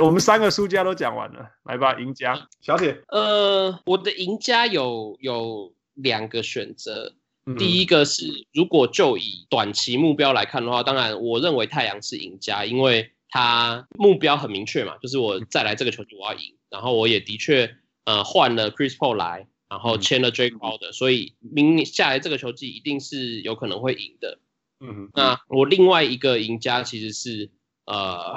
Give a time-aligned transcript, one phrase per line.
[0.00, 3.02] 我们三个输家都讲完了，来吧，赢家小铁。
[3.08, 7.14] 呃，我的赢家有有两个选择，
[7.58, 19.46] 第一个是如果就以短期目标来看的话，当然我认为太阳是赢家，因为他目标很明确嘛，就是我再来这个球季我要赢，然后我也的确呃换了 Chris Paul 来。
[19.66, 24.38] 然后签了 Jae Crowder，所以明年下来这个球季一定是有可能会赢的。
[24.78, 27.50] 嗯，那我另外一个赢家其实是
[27.84, 28.36] 呃，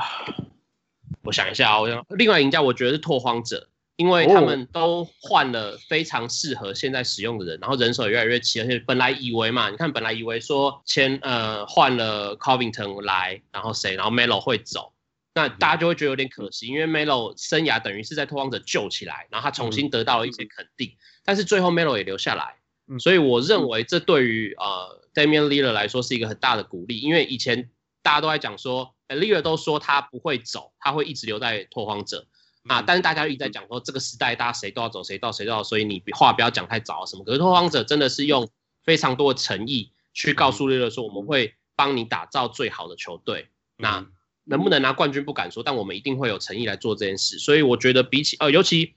[1.24, 14.94] 我想一下啊，我想另外赢家我觉得是拓荒者，因为他们都换了非常适合现在使用的人，然后人手也越来越齐，而且本来以为嘛，你看本来以为说签呃换了 Covington 来，然后谁，然后 Melo 会走。
[15.36, 20.92] 那大家就会觉得有点可惜，因为 Melo 生涯等于是在拓荒者救起来，然后他重新得到了一些肯定，
[21.24, 22.55] 但是最后 Melo 也留下来，
[23.00, 27.70] 所以我认为这对于呃 Damian Lillard 来说是一个很大的鼓励，因为以前
[28.02, 32.26] 大家都在讲说，Lillard 都说他不会走，他会一直留在拓荒者。
[32.68, 38.49] 啊，但是大家一直在讲说这个时代大家谁都要走，谁到谁都要，所以你话不要讲太早什么，可是拓荒者真的是用
[38.84, 44.08] 非常多的诚意去告诉 Lillard 说，我们会帮你打造最好的球队，那。
[44.49, 47.38] 能不能拿冠军不敢说，但我们一定会有诚意来做这件事。
[47.38, 48.96] 所以我觉得比起呃，尤其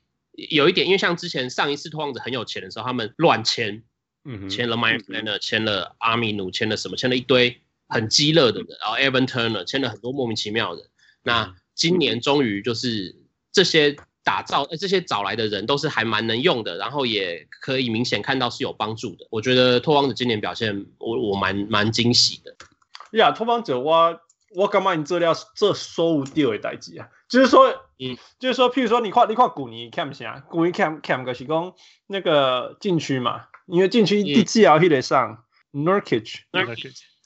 [0.48, 3.82] 有一点，因为像之前上一次拓荒者很有钱的时候，他们乱签，
[4.24, 10.82] 嗯，签了 Meyers Leonard，签了阿米努，签了什么，签了一堆很鸡肋的人，然后 Evan Turner 签了很多莫名其妙的。
[11.22, 13.14] 那今年终于就是
[13.52, 19.26] 这些打造，呃，这些找来的人都是还蛮能用的，然后也可以明显看到是有帮助的。
[19.30, 22.54] 我觉得拓荒者今年表现我，我我蛮蛮惊喜的。
[23.18, 24.20] 呀，拓荒者我。
[24.52, 24.96] 我干嘛？
[24.96, 27.08] 你这料这收无地位代志啊？
[27.28, 27.68] 就是说，
[28.00, 31.72] 嗯，就是说，譬如说，你看，你看古尼 cam 啥，古尼 cam cam 个是讲
[32.08, 35.44] 那个禁区嘛，因为禁区第几条得上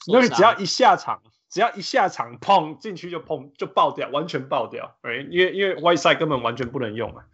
[0.07, 7.25] Nurkic，Nurkic 只要一下场，只要一下场，砰，进去就砰就爆掉，完全爆掉，哎，因为因为 Whiteside 根本完全不能用啊。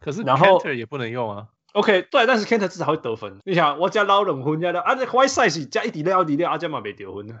[0.00, 1.48] 可是然后也不能用啊。
[1.72, 3.38] OK，对，但是 Kanter 至少会得分。
[3.44, 7.40] 你想，我加老冷分加的，啊，这 Whiteside 是加一滴料一滴料，阿加嘛没得分呢。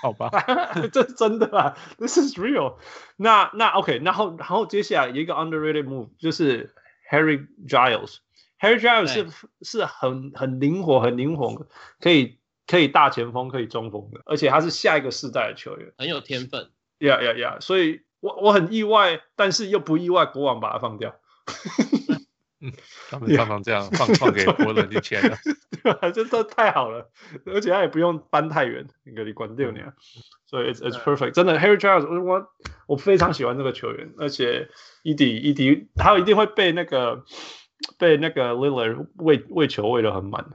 [0.00, 0.30] 好吧，
[0.92, 2.76] 这是真的啊，This is real
[3.16, 3.50] 那。
[3.54, 6.72] 那那 OK，然后然后接下来有一个 underrated move 就是
[7.10, 8.18] Harry Giles。
[8.60, 9.26] Harry Giles 是
[9.62, 11.66] 是很很灵活、很灵活，
[12.00, 12.38] 可以
[12.72, 16.70] 可以大前锋、可以中锋的，而且他是下一个世代的球员，很有天分。
[17.00, 17.58] 呀呀呀！
[17.60, 21.14] 所以我我很意外，但是又不意外，国王把他放掉。
[22.62, 22.72] 嗯，
[23.10, 25.36] 他们 常常这样放放给国人去签了，
[25.84, 26.10] 对吧？
[26.12, 27.10] 这这太好了，
[27.44, 29.92] 而且他也不用搬太远，你给你关掉你啊。
[30.46, 32.46] 所以 it's it's perfect，真的 Harry Giles，我
[32.86, 34.70] 我非常喜欢这个球员，而且
[35.02, 37.22] 伊迪伊迪他一定会被那个
[37.98, 40.46] 被那个 Lillard 喂喂球喂的很满。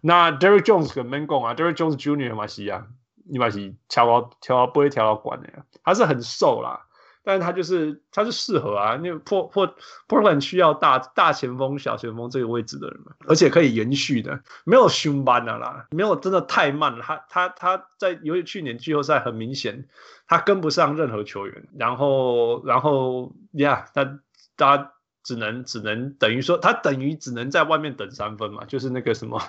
[0.00, 2.86] 那 Derrick Jones 跟 Mangon 啊，Derrick Jones Junior 嘛是啊，
[3.28, 6.86] 你嘛是跳到跳到不会跳到管的呀，他是很瘦啦。
[7.26, 9.74] 但是他就是他是适合啊，那破破
[10.06, 17.02] Portland 需要大大前锋、小前锋这个位置的人嘛，而且可以延续的，没有凶班的啦，没有真的太慢了。
[17.02, 19.88] 他他他在由于去年季后赛很明显
[20.28, 24.18] 他跟不上任何球员，然后然后呀，他
[24.58, 24.92] 他
[25.24, 29.40] 只能只能等于说他等于只能在外面等三分嘛，就是那个什么，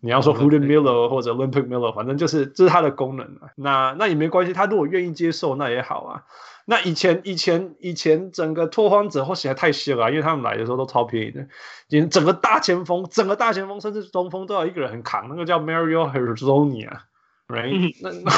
[0.00, 3.48] 你要说 Hulk Miller 或者 Olympic Miller，反正就是这是他的功能啊。
[3.54, 6.24] 那那也没关系，他如果愿意接受那也好啊。
[6.66, 11.46] 那以前以前以前整个拓荒者或许还太稀了，因为他们来的时候都超便宜的，
[11.88, 16.98] 连整个大前锋、整个大前锋甚至中锋都要一个人很扛，那个叫 Mario Hezonja，right？
[17.46, 18.32] 那那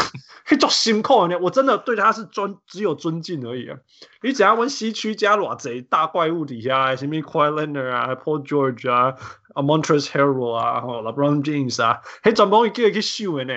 [0.50, 3.78] 那种辛苦呢，我真的对他是尊只有尊敬而已啊。
[4.22, 9.16] 你只要问西区加偌贼大怪物底下，什么 Kawhi Leonard 啊、Paul George 啊。
[9.55, 13.55] 啊，Montrezl Harrell 啊，吼，LeBron James 啊，嘿，全部伊叫伊去秀的呢，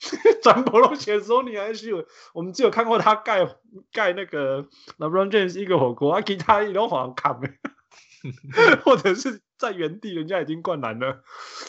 [0.42, 3.46] 全部拢写说你还秀，我们只有看过他盖
[3.92, 4.66] 盖那个
[4.98, 7.50] LeBron James 一个火锅，啊，其他伊拢好像看没，
[8.82, 11.22] 或者是在原地人家已经灌篮了，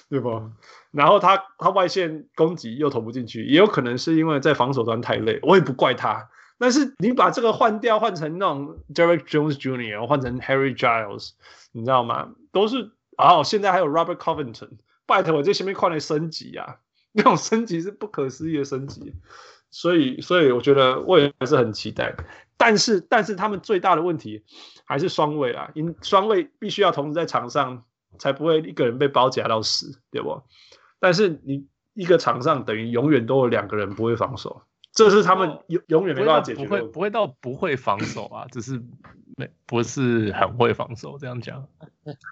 [0.10, 0.52] 对不？
[0.92, 6.30] 然后他他外线攻击又投不进去，也有可能是因为在防守端太累，我也不怪他。
[6.58, 11.32] 但是你把这个换掉，换成那种 Derek Jones Jr.，换成 Harry Giles，
[11.72, 12.34] 你知道吗？
[12.52, 12.92] 都是。
[13.18, 16.78] 哦，现在还有 Robert Covington，拜托我这前面快点升级啊！
[17.14, 19.12] 那种升级是不可思议的升级，
[19.72, 22.16] 所以，所以我觉得我也还是很期待。
[22.58, 24.44] 但是，但是他们最大的问题
[24.86, 27.86] 还是双卫啊，因双卫必须要同时在场上，
[28.18, 30.42] 才不会一个人被包夹到死，对不？
[31.00, 34.64] 但是你一个场上等于永远都有两个人不会防守。
[34.92, 38.82] 这是他们永永远没办法解决的，不会不会到不会防守啊，只是
[39.36, 41.68] 没不是很会防守，这样讲，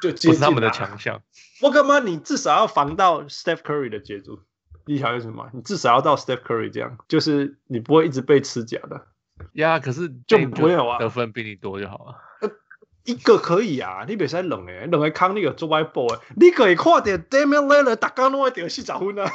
[0.01, 1.22] 就不是他们的强项。
[1.62, 2.00] 我干嘛？
[2.00, 4.39] 你至少要防到 Steph Curry 的节奏，
[4.88, 5.48] 你晓得什么？
[5.54, 9.06] 你至少要到 Steph Curry 这样，就是你不会一直被吃假的。
[9.54, 12.16] 呀，可是就没有啊，得分比你多就好了。
[12.42, 12.50] 呃，
[13.04, 19.30] 一个可以啊，你别使冷诶，冷诶康你个做外包诶，你可以看点 Damian Lillard 大家拢会得四十分啊。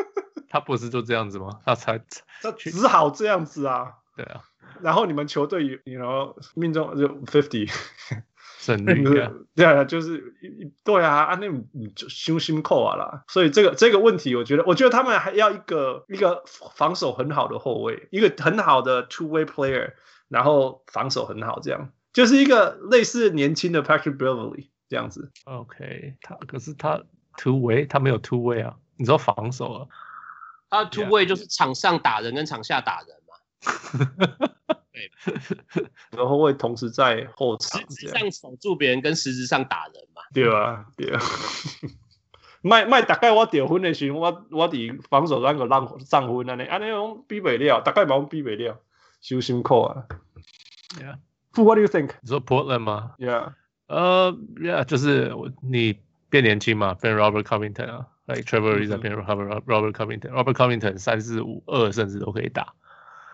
[0.48, 1.60] 他不是就这样子吗？
[1.64, 1.98] 他才
[2.42, 3.94] 他只好这样子啊。
[4.16, 4.42] 对啊。
[4.80, 7.70] 然后你们球队有，然后命中就 fifty。
[8.66, 10.34] 胜利啊，对啊，就是
[10.82, 16.42] 对啊，啊那你就伤心扣啊啦，所以这个这个问题，我觉得，我觉得他们还要一个一个
[16.74, 19.92] 防守很好的后卫，一个很好的 two way player，
[20.28, 21.92] 然后防守很好，这样。
[22.12, 25.30] 就是一个类似年轻的 Patrick Beverley 这样子。
[25.44, 27.02] OK，他可是他
[27.36, 29.86] two way，他没有 two way 啊，你知道防守啊，
[30.70, 33.34] 他 two way 就是场上打人跟场下打人嘛。
[34.96, 35.10] 对，
[36.16, 40.22] 然后会同时在后场，实质上守住别人，跟实质上打人嘛。
[40.32, 41.20] 对啊，对啊。
[42.62, 48.80] 卖卖大概我得分的时候，我我伫防守端个让让分安尼，安尼拢比不了，大概冇比不了，
[49.20, 50.06] 伤心苦啊。
[50.98, 51.18] Yeah.
[51.62, 52.12] What do you think？
[52.22, 53.52] 你说 Portland 吗？Yeah。
[53.88, 56.00] 呃，Yeah，就是你
[56.30, 62.74] 变年轻嘛，变 Robert Covington 啊，like Trevor Ariza 变 Robert Robert Covington，Robert Covington 三四五二甚至都可以打。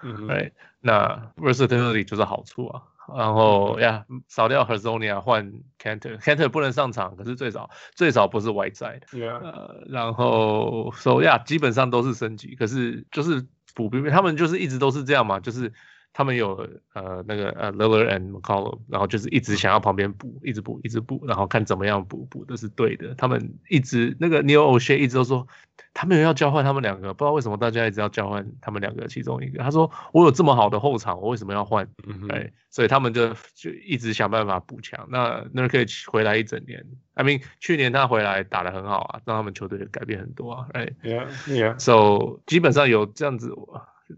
[0.02, 2.82] 嗯，对，那 versatility 就是好处啊。
[3.16, 9.00] 然后呀，少掉 Hezonja 换 Canter，Canter 不能上场，可是最少最少不是 Whiteside。
[9.12, 9.38] Yeah.
[9.38, 15.72] 呃，然后 So yeah，基本上都是升级，可是就是补兵，他们就是一直都是这样嘛，就是。
[16.12, 23.14] 他们有呃那个呃 Lillard and McCollum，然后就是一直想要旁边补，一直补，一直补，然后看怎么样补补的是对的。
[23.14, 25.46] 他们一直那个 Neil Olshey 一直都说，
[25.94, 29.62] 他们要交换他们两个，不知道为什么大家一直要交换他们两个其中一个。
[29.62, 31.88] 他说我有这么好的后场，我为什么要换？
[32.06, 35.08] 嗯，对，所以他们就就一直想办法补强。
[35.10, 40.66] 那那可以回来一整年，I mean 去年他回来打得很好啊，让他们球队改变很多啊。
[40.74, 41.78] 哎，Yeah, yeah.
[41.78, 43.54] So 基本上有这样子。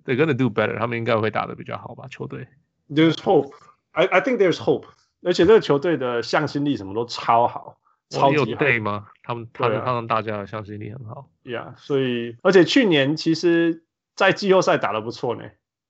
[0.04, 2.06] They're gonna do better，他们应该会打的比较好吧？
[2.08, 2.48] 球队
[2.90, 3.52] ，There's hope.
[3.92, 4.86] I I think there's hope.
[5.22, 7.78] 而且这个球队的向心力什么都超好，
[8.10, 8.44] 超级好。
[8.44, 9.06] 有 day 吗？
[9.22, 11.30] 他们他们他们大家的向心力很好。
[11.44, 13.84] Yeah，所以而且去年其实，
[14.16, 15.42] 在季后赛打的不错呢，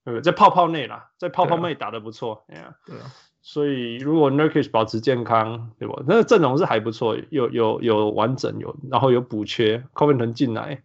[0.04, 0.22] 对不对？
[0.22, 2.44] 在泡泡内啦，在泡泡内打的不错。
[2.48, 3.10] Yeah，对啊。
[3.42, 6.02] 所以如果 Nurkic 保持健康，对吧？
[6.06, 10.82] 那个阵容是还不错，有有有完整，有然后有补缺，Covington 进来。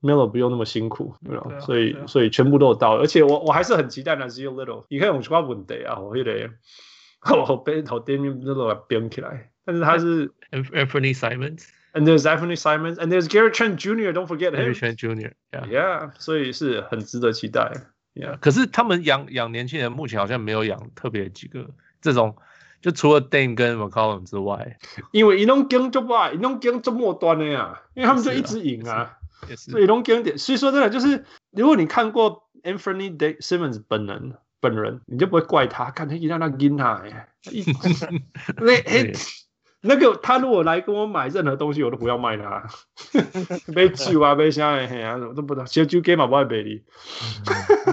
[0.00, 1.50] Melo 不用那么辛苦，对吧？
[1.56, 4.84] 啊、所以、啊、所以全部都有到，而且我我还是很期待 Nassir Little。
[4.88, 5.98] 你看我什么问题啊？
[5.98, 6.50] 我记得
[7.48, 14.12] 我被头 Damian Lillard 编起来，但是他是 Anthony Simons，and there's Anthony Simons，and there's Gary Trent Jr.
[14.12, 14.56] Don't forget him。
[14.56, 17.72] Gary Trent Jr.，Yeah，, yeah 所以是很值得期待。
[18.14, 22.36] Yeah，可是他们养养年轻人，目前好像没有养特别几个这种，
[22.80, 24.78] 就除了 Dame 跟 McCollum 之外，
[25.10, 29.17] 因为伊拢经就坏，伊拢经这末端的呀，因为他们就一直赢啊。
[29.56, 37.28] 所以龙经典，所以说真的就是，如果你看过 Anthony Simmons 本人本人，你就不会怪他，看他一让他赢他哎，
[38.58, 39.12] 那哎
[39.80, 42.66] 那个他如果来跟我买任何东西，我都不要卖他，
[43.72, 46.82] 买酒啊买啥的，嘿啊，我都不知道，小酒给嘛不爱卖你，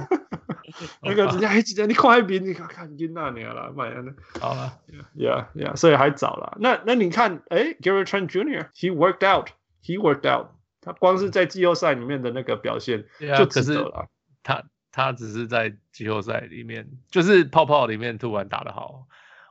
[1.04, 4.04] 那个人家还记得你看一边，你看看赢那年了，买了，
[4.42, 4.74] 好了
[5.16, 10.48] ，Yeah Yeah，所以还早了，那那你看，哎，Gary Trent Jr.，He worked out，He worked out。
[10.86, 13.04] 他光是在季后赛里面的那个表现
[13.36, 14.08] 就值得了。
[14.44, 19.08] 他他只是在季后赛里面，就是泡泡里面突然打得好。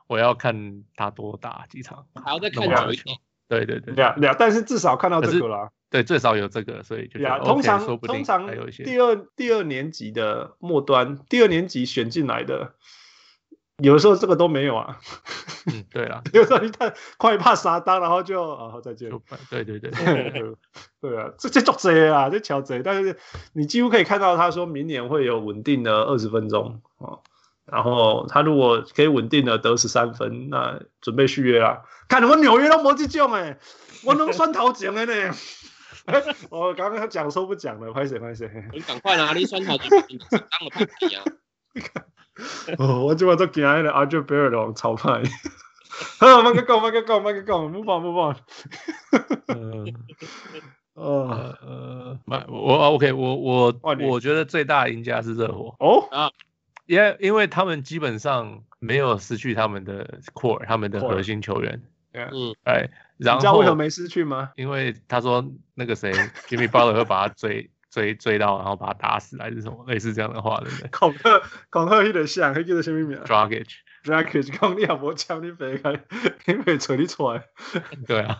[0.07, 3.17] 我要看他多打几场，还要再看久一点。
[3.47, 5.71] 对对对，两两，但是至少看到这个了。
[5.89, 8.47] 对，最少有这个，所以就通常通常
[8.83, 12.75] 第二第二年级的末端，第二年级选进来的。
[13.83, 14.97] 有的时候这个都没有啊，
[15.65, 19.09] 嗯，对啊， 有时候你太快怕杀当，然后就啊好再见，
[19.49, 19.91] 对对 对，
[21.01, 23.17] 对啊，这这做贼啊，这乔贼，但是
[23.53, 27.19] 你几乎可以看到他说明年会有稳定的二十分钟啊，
[27.65, 33.59] 然后他如果可以稳定的得十三分，那准备续约啊，看我纽约都没这种哎，
[34.05, 35.35] 我能算头前的呢，
[36.49, 39.89] 我刚刚讲说不讲了，快些快些，你赶快拿你算头前，
[40.29, 41.23] 当了派皮啊。
[42.77, 45.23] 哦，我今晚都见喺度，RJ Barrett 超派。
[46.19, 48.35] 好，慢个讲，慢个讲，慢个讲，唔放唔放。
[49.47, 49.85] 呃，
[50.93, 55.75] 呃呃，我 OK，我我我觉得最大赢家是热火。
[55.79, 56.31] 哦啊，
[56.85, 61.81] 因为因为他们基本上没有失去他们的 core，他们的核心球员。
[62.13, 64.51] 嗯，哎，然后你知道为什么没失去吗？
[64.55, 66.11] 因为他说那个谁
[66.47, 67.69] ，Jimmy Butler 会把他追。
[67.95, 70.89] 追追到，然后把他打死，还是什么类似这样的话，对不对？
[70.89, 75.93] 恐吓恐吓有点像，还记得什么名？Dragic，Dragic，讲你也无抢你飞开，
[76.45, 77.41] 你没找你出来。
[78.05, 78.37] 对啊，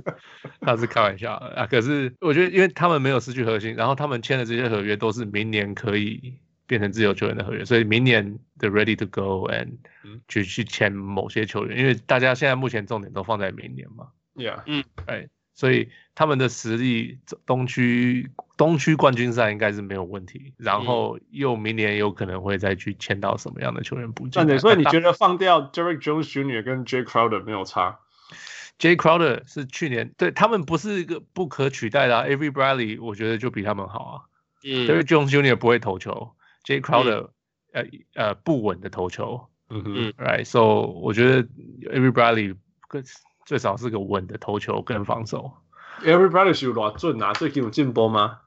[0.60, 1.66] 他是开玩笑啊。
[1.66, 9.78] 可是我觉得，因为他们没有失去核心，然后他们签的这些合约都是明年可以变成自由球员的合约，所以明年的 ready to go and
[10.28, 14.08] 去去签某些球员，因为大家现在目前重点都放在明年嘛。
[14.34, 18.30] Yeah，嗯，哎，所以他们的实力，东区
[18.60, 24.58] 东区冠军赛应该是没有问题，然后又明年有可能会再去签到什么样的球员补进。
[24.58, 26.62] 所以你 觉得放掉 Derrick Jones Jr.
[26.62, 28.00] 跟 Jay Crowder 没有差
[28.78, 34.14] ？Jay Crowder 是去年对他们不是一个不可取代的，啊，Avery Bradley 我觉得就比他们好啊。
[34.62, 35.56] 嗯，Derrick Jones Jr.
[35.56, 36.32] 不会投球
[36.66, 37.30] ，Jay Crowder、
[37.72, 39.48] 嗯、呃呃不稳的投球。
[39.70, 41.44] 嗯哼，Right，so 我觉得
[41.94, 42.56] Avery Bradley
[42.88, 43.02] 更
[43.46, 45.50] 最少是个稳的投球跟防守。
[46.04, 47.32] Every Bradley 是有多准啊？
[47.32, 48.40] 最近有进步吗？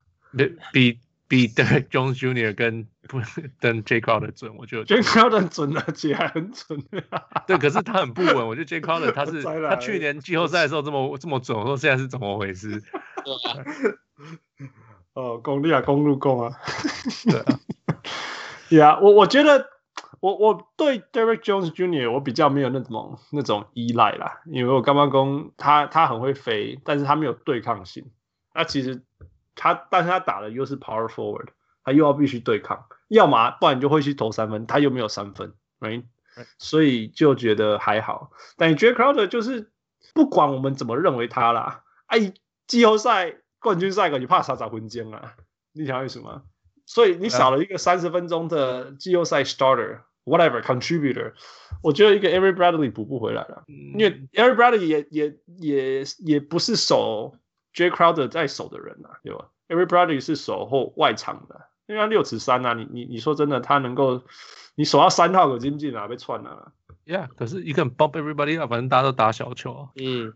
[0.71, 2.53] 比比 Derrick Jones Jr.
[2.53, 3.19] 跟不
[3.59, 6.79] 跟 Jay Crowder 准，我觉得 Jay Crowder 准而且还很准。
[7.47, 8.47] 对，可是他很不稳。
[8.47, 12.81] 我觉得 Jay Crowder 他是 他去年季后赛的时候这么这么准，我说现在是怎么回事？
[15.13, 16.55] 哦，公路啊，公路公啊。
[17.29, 17.39] 对
[18.81, 19.69] 啊，呀，我我觉得
[20.19, 22.11] 我我对 Derrick Jones Jr.
[22.11, 28.05] 我比较没有那种那种依赖啦，因为我刚刚讲他他很会飞，但是他没有对抗性。
[28.53, 29.01] 那其实。
[29.55, 31.47] 他，但是他打的又是 power forward，
[31.83, 36.03] 他又要必须对抗，要么不然你就会去投三分，他又没有三分，right？
[36.57, 38.31] 所以就觉得还好。
[38.57, 39.71] 但 Jay Crowder 就是
[40.13, 42.33] 不管我们怎么认为他啦，哎，
[42.67, 45.35] 季后赛冠军赛你怕啥啥分钟啊？
[45.73, 46.43] 你想要什么？
[46.85, 51.33] 所以你少了一个三十分钟的季后赛 starter，whatever contributor，
[51.81, 57.35] 我觉得一个 Every Bradley 补不回来了，因为 Every Bradley 也也也也不是守。
[57.73, 64.21] Jay Crowder 在守的人啊，对吧？Everybody 是守后外场的，因为他六尺三啊，你你你说真的，他能够
[64.75, 66.71] 你守到三号可进进啊，被串了。
[67.05, 69.89] Yeah，可是一个人 bump everybody 啊，反正大家都打小球啊。
[69.95, 70.33] 嗯，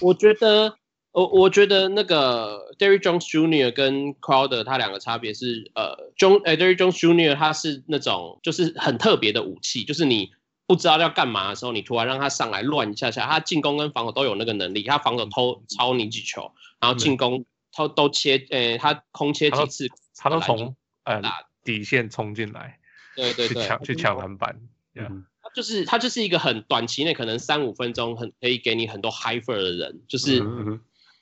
[0.00, 0.76] 我觉得，
[1.12, 3.72] 我我觉得那个 Derrick Jones Jr.
[3.72, 7.34] 跟 Crowder 他两个差别是，呃，John 呃 Derrick Jones Jr.
[7.34, 10.32] 他是那种就是很特别的武器，就是你。
[10.66, 14.82] 不知道要干嘛的时候，你突然让他上来乱一下下，他进攻跟防守都有那个能力。
[14.82, 21.22] 他防守偷抄你几球，然后进攻偷都切，呃、欸，他空切几次，他都从呃
[21.62, 22.80] 底线冲进来，
[23.14, 24.60] 对对对，去抢去抢篮板。
[24.96, 30.42] 嗯，他就是他就是一个很短期内可能三五分钟很可以给你很多 high fire 的人，就是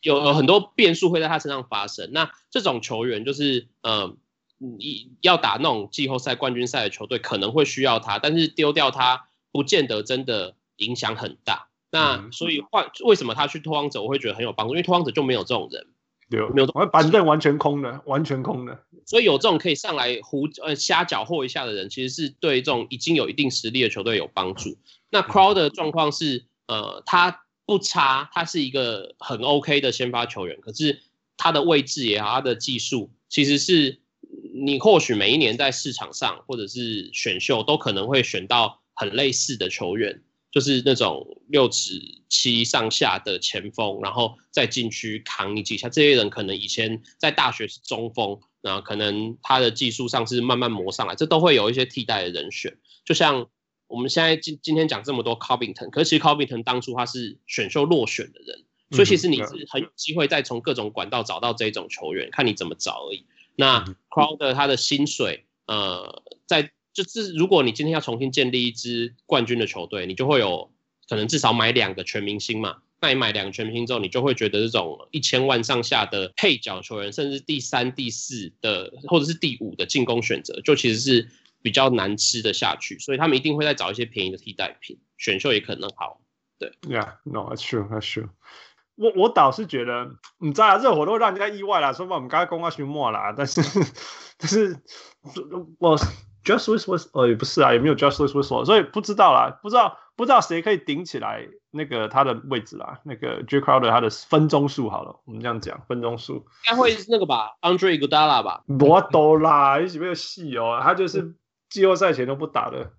[0.00, 2.08] 有有很多变数会在他身上发生。
[2.12, 4.16] 那这种球员就是，嗯、呃，
[4.58, 9.28] 你要打那种季后赛冠军赛的球队可能会需要他，但是丢掉他。
[9.54, 14.74] 不见得真的影响很大，那所以换为什么他去拓荒者我会觉得很有帮助？
[14.74, 15.86] 因为拓荒者就没有这种人，
[16.28, 24.76] 对，没有，板凳完全空的，完全空的，所以有这种可以上来胡呃瞎搅和一下的人，其实是对这种已经有一定实力的球队有帮助。
[25.08, 31.00] 那 Crowder 的状况是，呃，他不差，他是一个很 OK 的先发球员，可是
[31.36, 34.00] 他的位置也好，他的技术其实是
[34.52, 38.80] 你或许每一年在市场上或者是选秀都可能会选到。
[38.94, 45.88] 很类似的球员，就是那种六尺七上下的前锋，然后在禁区扛你几下。
[45.88, 52.76] 这些人可能以前在大学是中锋，然后可能他的技术上是慢慢磨上来，这都会有一些替代的人选。
[53.04, 53.48] 就像
[53.86, 63.26] 我们现在今今天讲这么多 Covington，可是其实 Covington 当初他是选秀落选的人，所以其实你是很有机会再从各种管道找到这种球员，看你怎么找而已。
[63.56, 70.70] 那 Crowder 他的薪水，呃，在就是如果你今天要重新建立一支冠军的球队，你就会有
[71.08, 72.78] 可能至少买两个全明星嘛。
[73.00, 81.28] 那你买两个全明星之后，你就会觉得这种一千万上下的配角球员，甚至第三、第四的或者是第五的进攻选择，就其实是
[81.60, 82.98] 比较难吃得下去。
[83.00, 86.20] 所以他们一定会再找一些便宜的替代品，选秀也可能好。
[86.58, 88.30] 对，Yeah，no，that's true，that's true。
[88.94, 93.60] 我我倒是觉得，你知道热火都让人家意外了，说把我们刚刚公告去末了，但是
[94.38, 94.78] 但是
[95.80, 95.98] 我。
[96.44, 111.34] Justice Winslow 呃也不是啊，也没有 Justice Winslow，所以不知道啦，不知道不知道谁可以顶起来那个他的位置啦，那个 Jay Crowder 他的分钟数好了，我们这样讲分钟数，应该会是那个吧，Andre Iguodala 吧，我懂啦，有几没有戏哦，他就是
[111.68, 112.92] 季后赛前都不打的，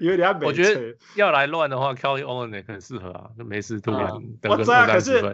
[0.00, 4.10] 因为人家我觉得要来乱的话，Kelly Olynyk 很适合啊，那没事突然
[4.48, 5.32] 我知道，可是啊，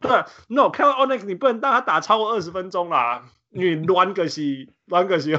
[0.00, 0.10] 对
[0.48, 3.22] ，No，Kelly Olynyk 你不能让他打超过二十分钟啦。
[3.50, 5.36] 你乱个是乱个是，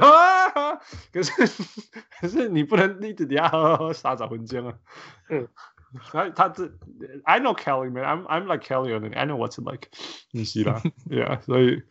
[1.12, 1.32] 可是
[2.20, 4.74] 可是你不能一直底下呵呵傻找分钟啊。
[5.28, 5.48] 嗯，
[6.10, 6.64] 他他这
[7.24, 9.88] ，I know Kelly man，I'm I'm like Kelly I know what's it like。
[10.32, 11.82] 你是啦，Yeah，所以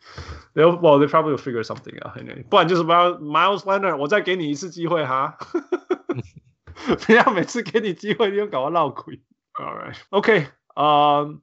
[0.54, 2.16] ，Well they probably will figure something out。
[2.18, 5.38] in a，不然就是不要 Miles Leonard，我再给你一次机会哈。
[7.06, 9.20] 不要每次给你机会你又搞我闹鬼。
[9.54, 10.46] All right，OK，
[10.76, 11.40] 嗯，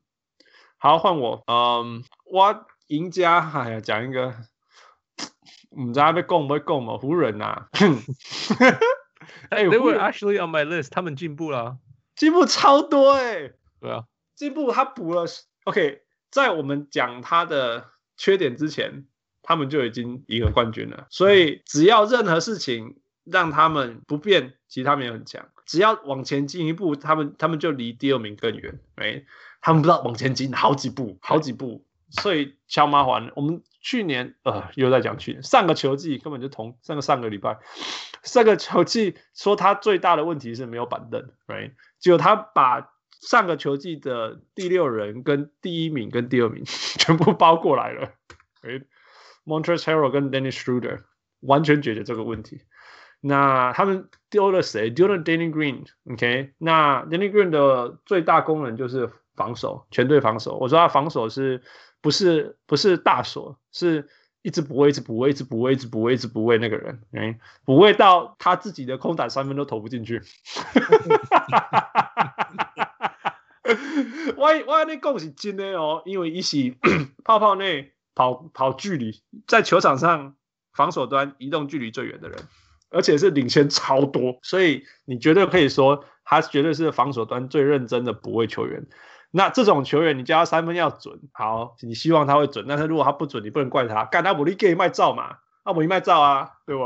[0.77, 4.35] 好换我，嗯，我赢家，哎呀，讲一个。
[5.79, 6.97] 唔知要讲不讲嘛？
[6.97, 7.67] 湖人呐，
[9.49, 11.77] 哎，They were actually on my list，他们进步了，
[12.15, 14.05] 进步超多哎、欸，对啊，
[14.35, 15.25] 进步他补了
[15.65, 17.85] ，OK，在我们讲他的
[18.17, 19.05] 缺点之前，
[19.43, 29.23] 他们就已经赢了冠军了，所以只要任何事情让他们不变，其实他们也很强，只要往前进一步，他们他们就离第二名更远，哎，
[29.61, 31.83] 他们不知道往前进好几步，好几步。
[32.09, 33.33] 所以超麻烦。
[33.35, 37.57] 我们去年呃又在讲去年上个球季根本就同上个上个礼拜
[38.21, 41.71] 上个球季说他最大的问题是没有板凳，right？
[41.97, 42.89] 结果他把
[43.21, 46.65] 上个球季的第六人跟第一名跟第二名
[46.99, 48.11] 全部包过来了
[48.61, 48.81] 哎
[49.45, 51.03] ，Montrezl Harrell 跟 Dennis Schroeder
[51.39, 52.63] 完全解决这个问题。
[53.21, 54.89] 那他们丢了谁？
[54.89, 55.85] 丢了 Danny Green。
[56.11, 60.57] OK，那 Danny Green 的最大功能就是防守，全队防守。
[60.57, 61.61] 我说他防守是。
[62.01, 64.07] 不是不是大锁，是
[64.41, 70.21] 一直补位，一直补位，一直补位，一直补位，一直补位那个人，哎，补位到他自己的空档三分都投不进去。
[74.37, 76.77] 我我跟你讲是真的哦，因为一起
[77.25, 80.35] 泡泡内跑跑距离，在球场上
[80.73, 82.39] 防守端移动距离最远的人，
[82.89, 88.87] 而且是领先超多，所以你绝对可以说他绝对是防守端最认真的补位球员。
[89.31, 92.65] 那这种球员，你叫他三分要准，好，你希望他会准。
[92.67, 96.83] 但是如果他不准，你不能怪他，干他不力给卖照嘛，他不卖照啊，对不？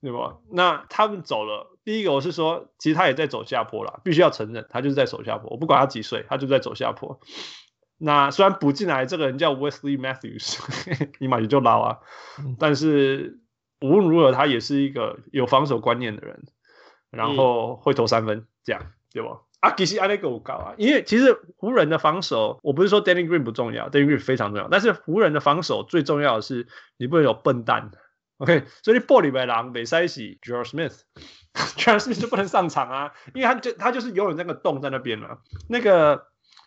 [0.00, 0.40] 对不？
[0.50, 5.50] 那他们走了，第一个我是说，其实他也在走下坡了，必须要承认，他就是在走下坡。
[5.50, 7.18] 我不管他几岁，他就在走下坡。
[7.98, 10.58] 那虽然补进来这个人叫 Wesley Matthews，
[11.18, 11.98] 你马上就捞啊，
[12.58, 13.40] 但是
[13.80, 16.44] 无论如何，他也是一个有防守观念的人，
[17.10, 19.38] 然后会投三分，这样对不？
[19.66, 27.90] 啊，其实阿内够高啊，因为其实湖人的防守，我不是说 Danny Green 不重要，Danny Green 非常重要，但是湖人的防守最重要的是你不能有笨蛋
[28.38, 28.64] ，OK？
[28.82, 30.62] 所以你玻璃白狼被塞死 J.R.
[30.62, 31.98] Smith，J.R.
[31.98, 35.38] Smith 就不能上场啊，因为他就他就是永远那个洞在那边了。
[35.68, 36.26] 那个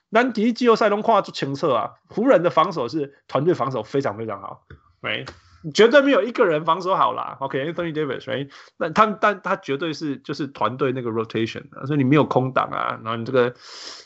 [0.09, 4.63] 南迪季后赛中跨出前策啊，湖人的防守是团队防守非常非常好
[5.01, 5.27] ，，Right？？
[5.73, 8.49] 绝对没有一个人防守好啦，OK，Anthony Davis，right？
[8.77, 13.53] 那他但他绝对是就是团队那个 rotation，所以你没有空档啊，然后你这个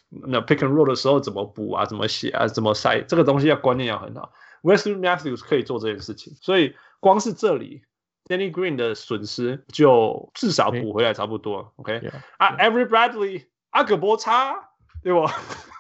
[0.10, 4.32] 那 pick and roll 的时候怎么补啊，怎么写啊，怎么塞，这个东西要观念要很好。
[4.64, 7.84] Wesley Matthews 可以做这件事情，所以光是这里
[8.26, 12.10] Danny Green 的损失就至少补回来差不多，OK？
[12.38, 14.70] 啊，Avery Bradley 阿葛波差，
[15.04, 15.28] 对不？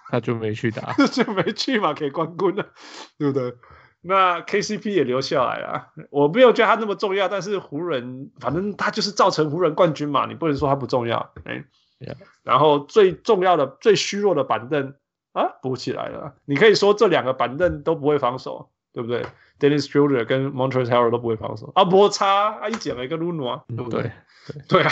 [0.09, 2.67] 他就没去打， 就没去嘛，可以冠军了，
[3.17, 3.55] 对不对？
[4.05, 11.63] 那 KCP 也留下来了，我没有觉得他那么重要，但是湖人反正他就是造成湖人冠军嘛，你不能说他不重要，哎.
[12.43, 14.93] 然后最重要的、最虚弱的板凳
[15.31, 19.25] 啊补起来了，你可以说这两个板凳都不会防守，对不对
[19.57, 24.01] ？Dennis Schroeder 跟 Montrezl Harrell 都不会防守，啊，摩擦啊，一捡了一个 Luna，对不对？
[24.01, 24.11] 对
[24.47, 24.91] 对，对啊，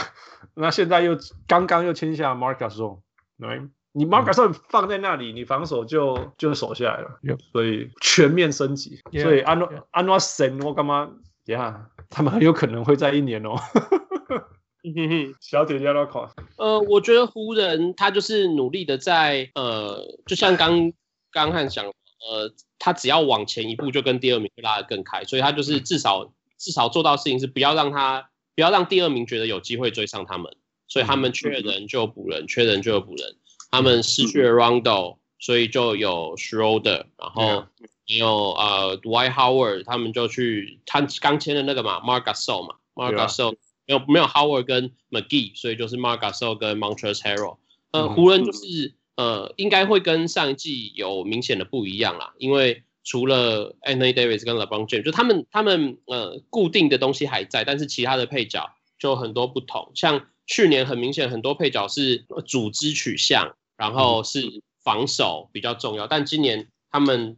[0.53, 3.01] 那现在又刚刚又签下 Marc Gasol，
[3.37, 3.67] 对。
[3.93, 7.39] 你 Marc Gasol 放在那里，嗯、你防守就就守下来了，Yep.
[7.51, 9.01] 所以全面升级。
[9.11, 11.09] Yeah, 所以安诺安诺森，我干嘛
[11.45, 11.87] 呀？
[12.09, 13.55] 他们很有可能会在一年哦。
[15.39, 16.33] 小姐姐要考。
[16.57, 20.91] 呃，我觉得湖人他就是努力的在呃，就像刚
[21.31, 30.55] 刚汉讲，呃，他只要往前一步，就跟第二名会拉得更开，所以他就是至少至少做到事情是不要让他不要让第二名觉得有机会追上他们，
[30.87, 33.35] 所以他们缺人就补人，缺人就补人。
[33.71, 37.65] 他们失去了 Rondo，所以就有 Schroeder，然后
[38.05, 43.55] 也有呃 Dwight Howard，他们就去他刚签的那个嘛，Marc Gasol 嘛，Marc Gasol
[43.87, 47.57] 没有没有 Howard 跟 McGee，所以就是 Marc Gasol 跟 Montrezl Harrell。
[47.91, 63.55] 呃，湖人就是呃应该会跟上一季有明显的不一样啦，因为除了 Anthony Davis 跟 LeBron James，就他们他们呃固定的东西还在，但是其他的配角就很多不同，像去年很明显很多配角是组织取向。
[63.77, 67.37] 然后是防守比较重要，但今年他们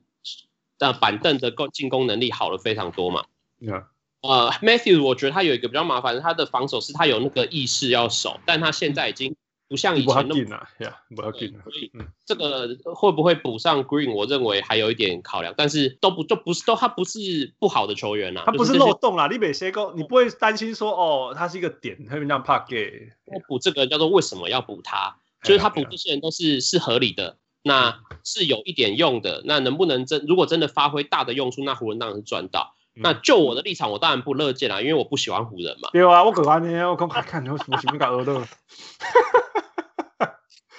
[0.77, 3.25] 的板凳的攻进攻能力好了非常多嘛。
[3.59, 3.85] Yeah.
[4.21, 9.35] 呃，Matthew，我觉得他有一个比较麻烦，他的防守是他有那个意识要守，但他现在已经
[9.67, 10.67] 不像以前那么。
[11.13, 11.91] 不要紧啊，所以
[12.25, 14.13] 这个会不会补上 Green？
[14.13, 19.27] 我认为还有一点考量，但是都不就不是都他不是不好的球员啊，他不是漏洞啊。
[19.27, 23.09] 你每些个，你不会担心说哦，他是一个点，他们这样怕给。
[23.25, 25.17] 我补这个叫做为什么要补他？
[25.43, 29.43] 就是他补这些人都是是合理的，那是有一点用的。
[29.45, 32.73] 那能不能真如果真的发挥大的用处，那湖人当然是赚到。
[32.95, 35.89] 那就我的立场，我当然不乐见啦，因为我不喜欢湖人嘛。
[35.91, 38.45] 对啊，我喜欢你，我刚看你为什么喜欢搞俄勒？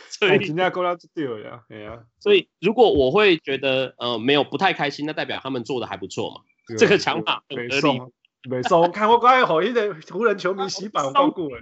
[0.09, 1.99] 所以今天够了就对了呀，对啊。
[2.21, 6.43] 所以如果我会觉得呃没有不太开心，那代表他们做的还不错嘛。
[6.79, 8.01] 这个想法很合理。
[8.49, 11.61] 没错，看我刚才好一点湖人球迷 洗版光顾了。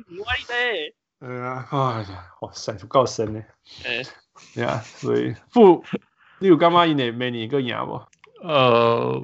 [1.24, 3.40] 嗯啊， 哎呀，哇塞，够深呢。
[3.84, 4.02] 哎，
[4.54, 5.84] 对啊，所以不，
[6.40, 7.12] 你有干嘛赢的？
[7.12, 8.02] 没你一个赢不？
[8.44, 9.22] 呃，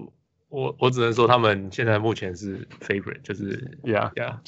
[0.49, 4.41] 我我只能说他们现在目前是 favorite，就是呀呀，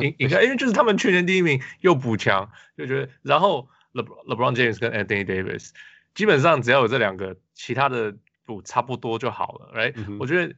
[0.00, 5.70] 应应该因为就是他们去年第一名又补强，就觉得然后 Le LeBron James 跟 Anthony Davis
[6.14, 8.14] 基本上只要有这两个，其他的
[8.46, 10.54] 补差不多就好了，right？、嗯、我觉得。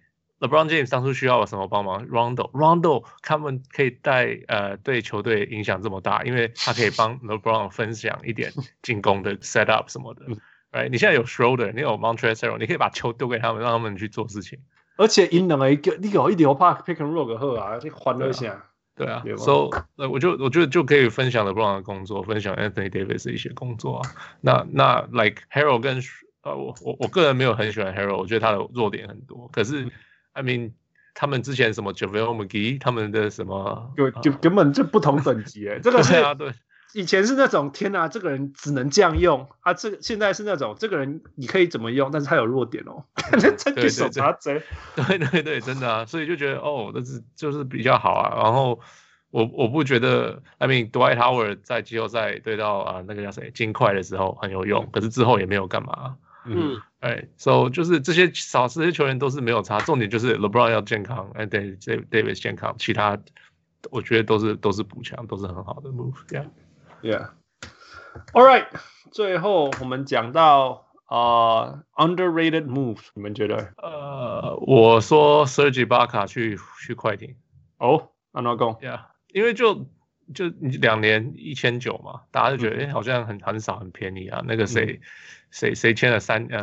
[0.46, 8.52] LeBron James 当初需要我什么帮忙？Rondo，Rondo 他们可以带呃对球队影响这么大，因为他可以帮 LeBron 分享一点
[8.82, 10.26] 进攻的 set up 什么的。
[10.70, 14.58] right，，你现在有 Shoulder，你有 Montrezl 你可以把球丢给他们，让他们去做事情。
[14.96, 18.64] 而且赢两个一个，你有一点我怕 pick and roll 个好啊，你欢乐一下。
[18.96, 24.10] 对啊，So 呃，我就我觉得就可以分享 LeBron 的工作，分享 Anthony Davis 的一些工作啊。
[24.40, 26.02] 那那 Like Harrell 跟
[26.42, 29.88] 呃我我我个人没有很喜欢 Harrell，我觉得他的弱点很多，可是。
[30.34, 30.72] I mean，
[31.14, 36.52] 他们之前什么 JaVale McGee，他们的什么，就就根本就不同等级哎， 这个是啊，对，
[36.92, 43.04] 以前是那种天哪，这个人只能这样用啊，这个现在是那种这个人你可以怎么用，但是他有弱点哦，
[43.56, 44.60] 真的手拿贼，
[44.94, 48.80] 对对对，真的啊，所以就觉得哦，那是就是比较好啊，然后
[49.30, 56.16] 我我不觉得，I mean Dwight Howard 在季后赛对到啊那个叫谁金块的时候很有用，可是之后也没有干嘛。
[56.46, 63.18] 嗯，哎，so 就是这些少这些球员都是没有差，重点就是 LeBron 要健康，哎，对，David 健康，其他
[63.90, 67.30] 我觉得都是都是补强，都是很好的 move，yeah，yeah。
[68.32, 68.66] All right，
[69.10, 73.72] 最后我们讲到啊、uh, underrated move，你们觉得？
[73.76, 77.36] 呃，我说 Serge Ibaka 去去快艇，
[77.78, 79.86] 哦，那哪讲？Yeah，因为就
[80.32, 85.00] 就两年一千九嘛，大家就觉得哎、嗯欸，好像很很少很便宜啊，那个谁？
[85.02, 85.06] 嗯
[85.54, 86.58] 谁谁签了三呃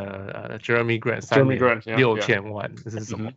[0.50, 3.32] 呃 Jeremy Grant 三年六千万，这是什么？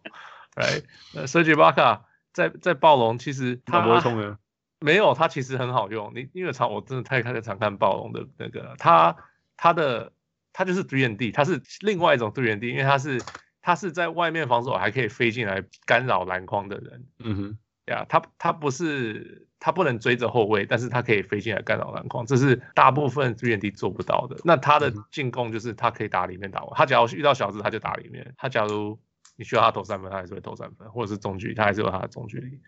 [0.56, 0.82] 哎，
[1.14, 2.00] 那 Serge Ibaka
[2.32, 4.36] 在在暴龙其实他不会冲的，
[4.80, 6.10] 没有他其实很好用。
[6.12, 9.14] 你因为常我真的太看常看暴龙的那个，他
[9.56, 10.10] 他的
[10.52, 13.22] 他就是 three and D，他是另外一种 three and D，因为他是
[13.62, 17.06] 他是在外面防守还可以飞进来干扰篮筐的人。
[17.20, 19.42] 嗯哼，呀，他他不是。
[19.60, 24.36] 他不能追着后卫，但是他可以飞进来干扰篮筐，这是大部分 3&D 做不到的。
[24.44, 28.34] 那他的进攻就是他可以打里面打完，他假如遇到小子，他就打里面。
[28.36, 28.98] 他假如
[29.36, 32.60] 你需要他投三分，他还是会投三分，或者是中距离，他还是有他的中距离。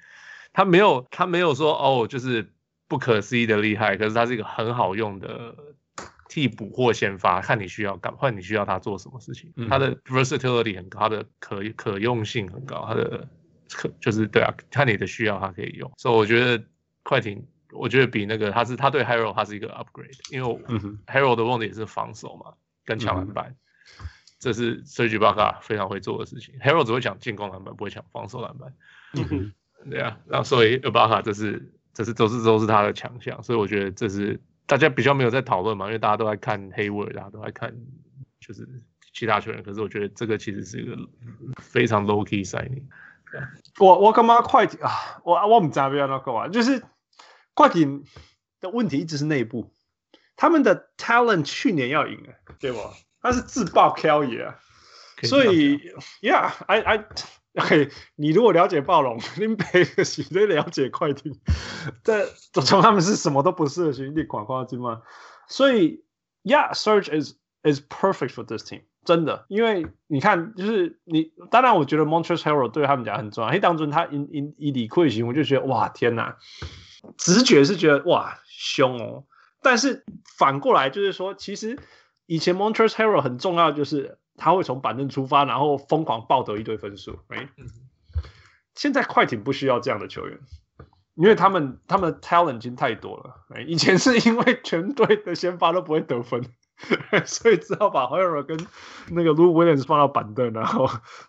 [0.55, 2.51] 他没有，他没有说哦，就是
[2.89, 3.99] 不可思议的厉害。
[3.99, 5.55] 可是他是一个很好用的
[6.31, 9.53] 替补或先发，看你需要干，看你需要他做什么事情。
[9.69, 13.29] 他的 versatility 很高，他的可可用性很高，他的
[13.71, 15.91] 可就是对啊，看你的需要他可以用。
[15.97, 16.65] 所以我觉得。
[17.09, 20.61] 快艇，我觉得比那个他是他对 Harrell 他是一个 upgrade，因为
[21.07, 23.55] Harrell 的问题也是防守嘛，跟抢篮板，
[24.01, 24.07] 嗯、
[24.41, 26.59] 这是 Serge Ibaka 非常会做的事情。
[26.59, 28.75] Harrell 只会抢进攻篮板，不会抢防守篮板。
[29.15, 29.53] 嗯、
[29.89, 37.73] 对啊，然后所以 Ibaka 这是这是都是都是他的强项，所以我觉得这是大家比较没有在讨论嘛，因为大家都在看 Hayward，大家都在看
[38.41, 38.69] 就是
[39.13, 40.99] 其他球员，可是我觉得这个其实是一个
[41.63, 42.83] 非常 low key signing。
[43.79, 45.21] 我我干嘛快艇啊？
[45.25, 46.83] 我我唔知边那个啊，就是。
[47.59, 48.05] 快艇
[48.61, 49.73] 的问题一直是内部，
[50.37, 52.79] 他们的 talent 去年要赢了，对不？
[53.23, 54.59] 他是自爆 Kel 爷啊，
[55.23, 55.79] 所以
[56.21, 57.07] Yeah，I I
[58.15, 61.41] 你如果了解暴龙，你别个是得了解快艇，
[62.05, 62.27] 这
[62.61, 65.01] 从他们是什么都不是的兄弟狂夸金嘛，
[65.49, 66.05] 所以
[66.43, 76.37] Yeah，Serge is is perfect for this team，真的，因为你看，就是你当然我觉得 Montrezl Harrell 对他们家很重要，嘿，当初他因因以理亏行，我就觉得哇天哪！
[77.17, 79.25] 直觉是觉得哇凶哦，
[79.63, 80.05] 但是
[80.37, 81.79] 反过来就是说，其实
[82.27, 87.21] 以前 Montrezl Harrell 很重要，就是他会从板凳出发，然后疯狂爆得一堆分数。
[87.29, 87.49] 哎，
[88.75, 90.41] 现在快艇不需要这样的球员，
[91.15, 93.45] 因为他们他们的 talent 已经太多了。
[93.55, 96.45] 哎，以前是因为全队的先发都不会得分，
[97.25, 98.59] 所以只好把 Harrell 跟
[99.11, 100.89] 那个 Lou Williams 放到板凳，然后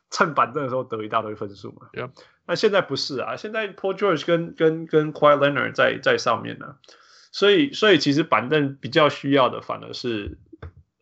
[0.10, 1.88] 蹭板凳的时候得一大堆分数嘛。
[1.93, 2.12] Yeah.
[2.45, 6.75] 那现在不是啊，现在 Paul George 跟跟跟 Kawhi Leonard 在在上面呢、啊，
[7.31, 10.38] 所以所以其实板凳比较需要的反而是，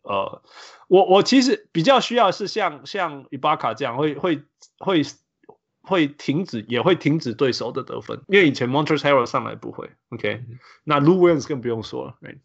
[0.02, 0.42] 呃，
[0.88, 4.42] 我我其实比较需要是像像 Ibaka 这样会会
[4.78, 5.02] 会
[5.86, 10.44] 会停止也会停止对手的得分，因为以前 Montrezl Harrell 上来不会，OK，
[10.84, 12.38] 那 Lou Williams 更不用说了，right?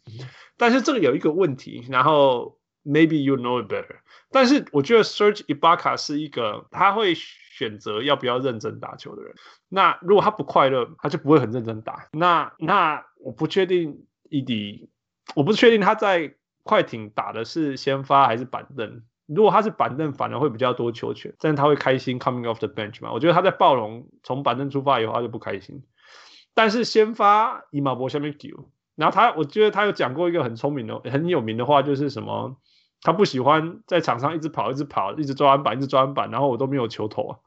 [0.56, 3.96] 但是这个有一个问题，然后 Maybe you know it better，
[4.30, 7.14] 但是我觉得 Serge Ibaka 是一个他会。
[7.54, 9.34] 选择要不要认真打球的人，
[9.68, 12.08] 那如果他不快乐，他就不会很认真打。
[12.12, 14.88] 那那我不确定伊迪，
[15.36, 19.02] 我不确定他在快艇打的是先发还是板凳。
[19.26, 23.12] 如果他是板凳，反而会比较多球权，但是他会开心 coming off the bench 嘛？
[23.12, 25.82] 我觉得他在暴龙从板凳出发以后，他就不开心。
[26.54, 32.56] 但是先发伊马博下面丢，然后他，我觉得他有讲过一个很聪明的、很有名的话，就是什么，
[33.00, 37.38] 他不喜欢在场上一直跑、一直跑、一直抓板、一直抓板，然后我都没有球投啊，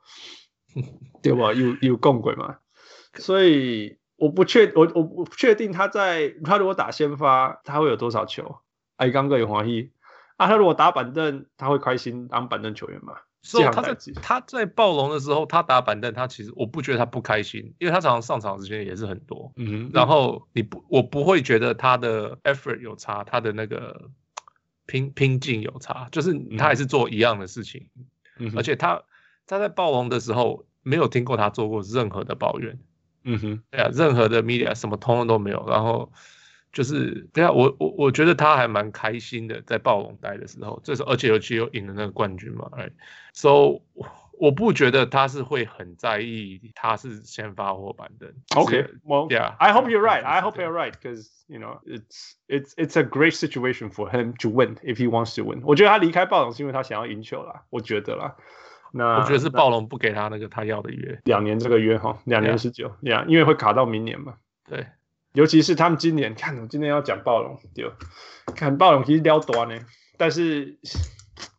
[1.21, 1.53] 对吧？
[1.53, 2.57] 有有共轨嘛？
[3.15, 8.57] 所以我不确我我不确定他在他如果打先发，他会有多少球？
[8.97, 9.91] 哎，刚哥有怀疑。
[10.37, 13.13] 啊，他如果打板凳，他会开心当板凳球员吗？
[13.41, 19.53] 是、他在他在暴龙的时候，他打板凳，他其实我不觉得他不开心，因为他常常上场时间也是很多。
[19.55, 24.09] 嗯哼，然后你不，我不会觉得他的 effort 有差，他的那个
[24.87, 27.87] 拼拼劲有差，就是他还是做一样的事情。
[28.39, 29.03] 嗯哼，而且他
[29.45, 32.79] 他在暴龙的时候，没有听过他做过任何的抱怨。
[33.23, 36.11] 嗯哼，对啊，任何的 media 什么通通都没有，然后。
[36.75, 42.91] 就是对啊，我我我觉得他还蛮开心的，在暴龙待的时候，这时候而且尤其又赢了那个冠军嘛，哎
[43.31, 43.79] ，so
[44.37, 48.29] 我不觉得他是会很在意他是先发或板凳。
[48.49, 53.89] Okay，well yeah，I hope you're right，I hope you're right，because you know it's it's it's a great situation
[53.89, 55.61] for him to win if he wants to win。
[55.63, 58.35] 我觉得他离开暴龙是因为他想要赢球啦，我觉得啦。
[58.91, 64.35] 那我觉得是暴龙不给他那个他要的约，两年这个约哈，两年十九，yeah，因为会卡到明年嘛，
[64.67, 64.85] 对。
[65.35, 67.91] 尤其是他们今年，看我今天要讲暴龙，对，
[68.55, 69.77] 看暴龙其实撩短呢，
[70.17, 70.77] 但是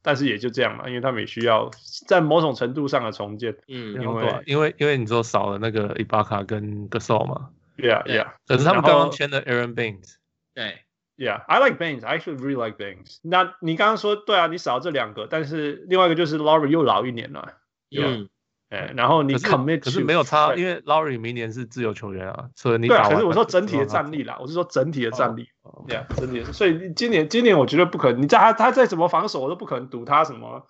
[0.03, 1.71] 但是也就这样嘛，因为他们也需要
[2.09, 10.15] 在某种程度上的重建，嗯，因为因为因为你说少了那个伊巴卡跟 Gasol 嘛，Yeah Yeah，可是他们刚刚签的 Aaron Baines，
[10.55, 10.79] 对
[11.19, 13.19] ，Yeah，I like Baines，I actually really like Baines。
[13.23, 17.53] 那你刚刚说对啊，你少了这两个，但是另外一个就是 Lowry 又老一年了，
[17.95, 18.29] 嗯。
[18.69, 25.49] 哎，然后你 commit 可是没有差，因为 Lowry 明年是自由球员啊，所以你对啊，可是我说整体的战力啦，我是说整体的战力，
[25.87, 30.67] 对啊，整体的，所以今年今年我觉得不可能，你在他他再怎么防守，我都不可能赌他什么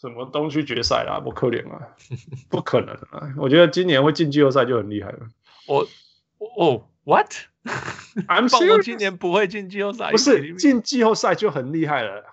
[0.00, 1.80] 什么东区决赛啦，我可怜啊，
[2.50, 5.18] 不可能啊，我觉得今年会进季后赛就很厉害了。
[5.68, 5.86] 我
[6.56, 12.24] 哦，What？I'm serious，今年不会进季后赛，不是进季后赛就很厉害了，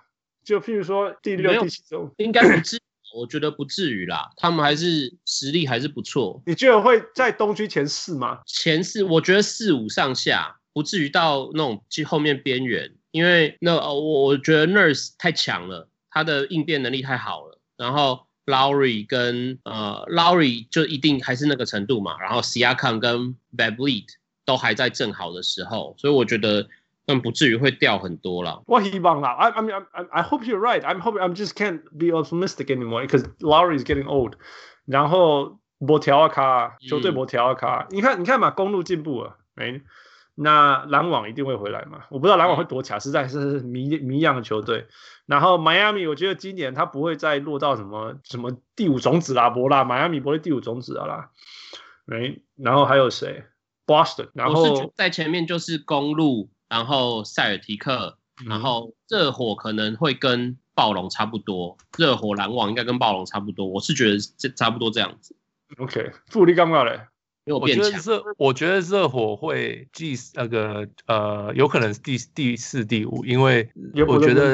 [0.42, 2.80] 就譬如说第六、第七周应该不至。
[3.14, 6.42] 我觉得不至于啦，他们还是实力还是不错。
[6.46, 8.40] 你觉得会在东区前四吗？
[8.46, 12.92] 前四，我觉得四五上下，不至于到那种去后面边缘。
[13.10, 17.58] 因为那我我觉得 Nurse 太强了，他的应变能力太好了。
[17.76, 22.20] 然后 Lowry 跟呃 Lowry 就一定还是那个程度嘛。
[22.20, 24.06] 然后 Siakam 跟 b a b l e e t
[24.44, 26.68] 都还在正好的时候，所以我觉得。
[27.08, 28.62] 但不至于会掉很多了。
[28.66, 30.82] 我希望啦，I I mean I I hope you're right.
[30.82, 34.34] I'm hoping I'm just can't be optimistic anymore because Lowry is getting old.
[34.84, 39.80] 然后博条阿卡球队博条阿卡，你看你看嘛，公路进步了，哎，
[40.34, 42.04] 那篮网一定会回来嘛？
[42.10, 44.86] 我不知道篮网会多强，实在是迷迷一样的球队。
[45.24, 51.30] 然后迈阿密，我觉得今年他不会再落到什么什么第五种子啦，博啦，迈阿密不会第五种子了啦。
[52.12, 53.44] 哎，然后还有谁
[53.86, 56.50] ？Boston，然后在前面就是公鹿。
[56.68, 65.34] 然后塞尔提克，然后热火可能会跟暴龙差不多，热火篮网应该跟暴龙差不多，我是觉得这差不多这样子。
[65.78, 67.00] OK，富力刚刚嘞，
[67.44, 67.86] 没有变强。
[67.86, 73.68] 我觉得热，我觉得热火会继那个呃，有可能是第第四、第五，因为
[74.06, 74.52] 我觉得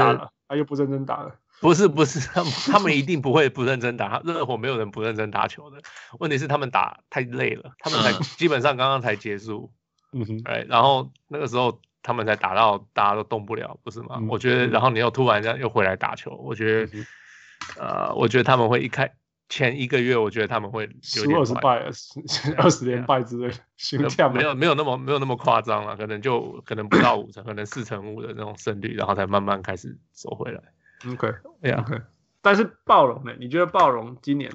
[0.48, 1.34] 他又不认真打了。
[1.60, 5.82] 不是不是， 他们他们一定不会不认真打，热火没有人不认真打球的。
[6.18, 9.72] 问题是他们打太累了，他们才基本上刚刚才结束。
[10.12, 11.80] 嗯哼，哎，然后那个时候。
[12.04, 14.16] 他们才打到大家都动不了，不是吗？
[14.18, 16.92] 嗯、我觉得，然后你又突然这样又回来打球，嗯、我觉得，
[17.78, 19.10] 呃，我觉得他们会一开
[19.48, 20.82] 前一个月，我觉得他们会
[21.16, 21.82] 有点 二十败，
[22.58, 30.60] 二十连败之类的，心跳没有没有那么没有那么夸张了，可能就可能不到五成，可能四成五的那种胜率，然后才慢慢开始走回来。
[31.10, 31.82] OK，对呀。
[32.42, 33.32] 但是暴龙呢？
[33.40, 34.52] 你觉得暴龙今年？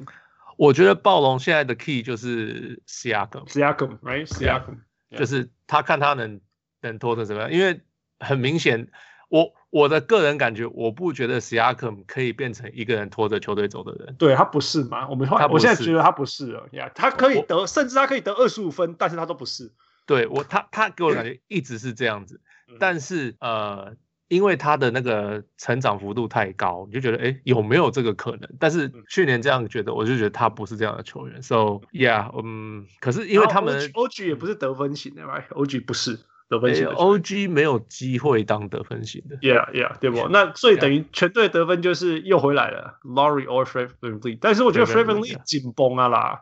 [0.55, 4.77] 我觉得暴龙现在的 key 就是 Siakam，Siakam，right？Siakam，
[5.17, 6.39] 就是他看他能。
[6.81, 7.51] 能拖成怎么样？
[7.51, 7.81] 因为
[8.19, 8.87] 很明显，
[9.29, 14.15] 我我的个人感觉，我不觉得 Siakam 可以变成一个人拖着球队走的人。
[14.17, 15.07] 对，他不是嘛？
[15.09, 16.89] 我们后来我现在觉得他不是了呀。
[16.95, 19.71] 他可以得，甚至他可以得二十五分，但是他都不是。
[20.05, 22.41] 对我，他他给我的感觉一直是这样子。
[22.79, 23.95] 但是呃，
[24.27, 28.49] 因为他的那个成长幅度太高，你就觉得哎，有没有这个可能？
[28.59, 31.41] 但是去年这样觉得，我就觉得他不是这样的球员。
[31.43, 36.19] So yeah，嗯，可是因为他们 OG 也不是得分型的，right？OG 不是。
[36.49, 40.27] 得分型的，OG 没有机会当得分型的，Yeah Yeah，对不？
[40.29, 46.41] 那所以等于全队得分就是又回来了，Lowry or Fred VanVleet，但是我觉得 Fred VanVleet 紧绷啊啦，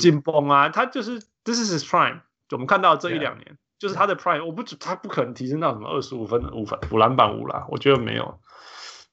[0.00, 2.20] 紧绷啊，他就是 This is his prime，
[2.50, 8.40] 我们看到这一两年就是他的 prime，我不他不可能提升到什么二十五分五分五篮板五啦，我觉得没有，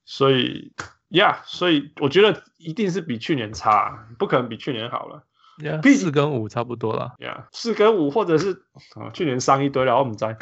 [0.05, 0.71] 所以
[1.09, 5.23] ，Yeah，所以我觉得一定是比去年差，不可能比去年好了。
[5.59, 7.13] Yeah，四跟五差不多了。
[7.19, 8.63] Yeah，四跟五或者是
[8.95, 10.37] 啊，去年伤一堆了，我们在。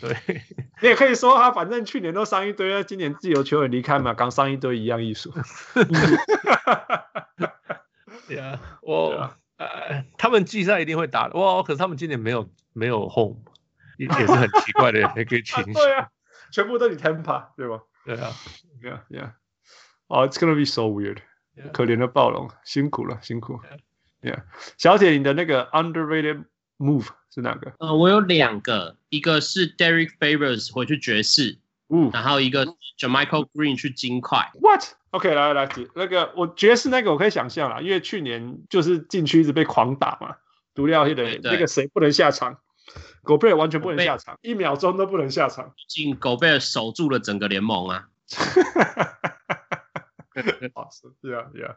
[0.00, 0.16] 对，
[0.80, 5.32] 你也可以说他反正去年都伤一堆，今年自由球员离开嘛，刚伤一堆一样艺术。
[8.28, 13.38] 对啊，我呃，他们季赛一定会打的哇，可是他们今年没有没有 home，
[13.96, 15.72] 也也是很奇怪的那个情形。
[15.72, 16.08] 对啊，
[16.52, 17.80] 全部都是 Tampa，对吧？
[18.04, 18.30] 对啊
[18.82, 19.30] ，Yeah Yeah，
[20.06, 21.18] 哦、oh,，It's gonna be so weird，、
[21.56, 21.72] yeah.
[21.72, 23.54] 可怜的暴龙，辛苦了，辛苦。
[23.54, 23.80] Yeah，,
[24.22, 24.42] yeah.
[24.76, 26.44] 小姐，你的那个 underrated
[26.78, 27.72] move 是哪个？
[27.78, 32.66] 呃，我有两个，一个是 Derek Favors 回去爵士，嗯，然后一个
[32.98, 34.50] JaMychal Green 去金块。
[34.60, 40.36] What？OK，、okay, 来来来，那个我爵士那个我可以想象啦，因为去年就是禁区一直被狂打嘛，
[40.74, 42.58] 独料那个那个谁不能下场。
[43.22, 45.74] 狗贝尔完全不能下场，一秒钟都不能下场。
[45.76, 48.08] 毕竟狗贝尔守住了整个联盟啊！
[50.74, 50.88] 好，
[51.20, 51.74] 是啊，是啊。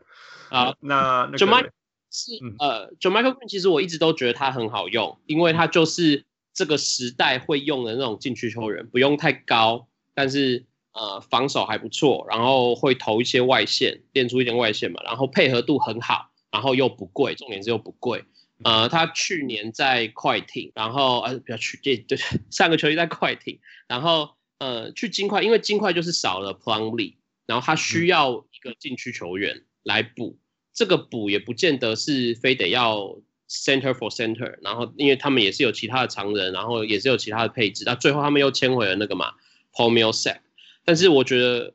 [0.49, 1.69] 啊，那那 JaMychal
[2.11, 18.25] 是呃 JaMychal Green 其实我一直都觉得他很好用，因为他就是这个时代会用的那种禁区球员，不用太高，但是呃防守还不错，然后会投一些外线，练出一点外线嘛，然后配合度很好，然后又不贵，重点是又不贵。
[18.63, 22.17] 呃，他去年在快艇，然后呃，不要去对对
[22.51, 27.15] 上个球季在快艇，然后呃去金块，因为金块就是少了 Plumlee，
[27.47, 30.37] 然后他需要一个禁区球员来补，
[30.73, 33.17] 这个补也不见得是非得要
[33.49, 39.33] center for center，然后因为他们也是有其他的常人，然后也是有其他的配置，那最后他们又签回了那个嘛
[39.73, 40.39] Paul Millsap，
[40.85, 41.73] 但是我觉得呃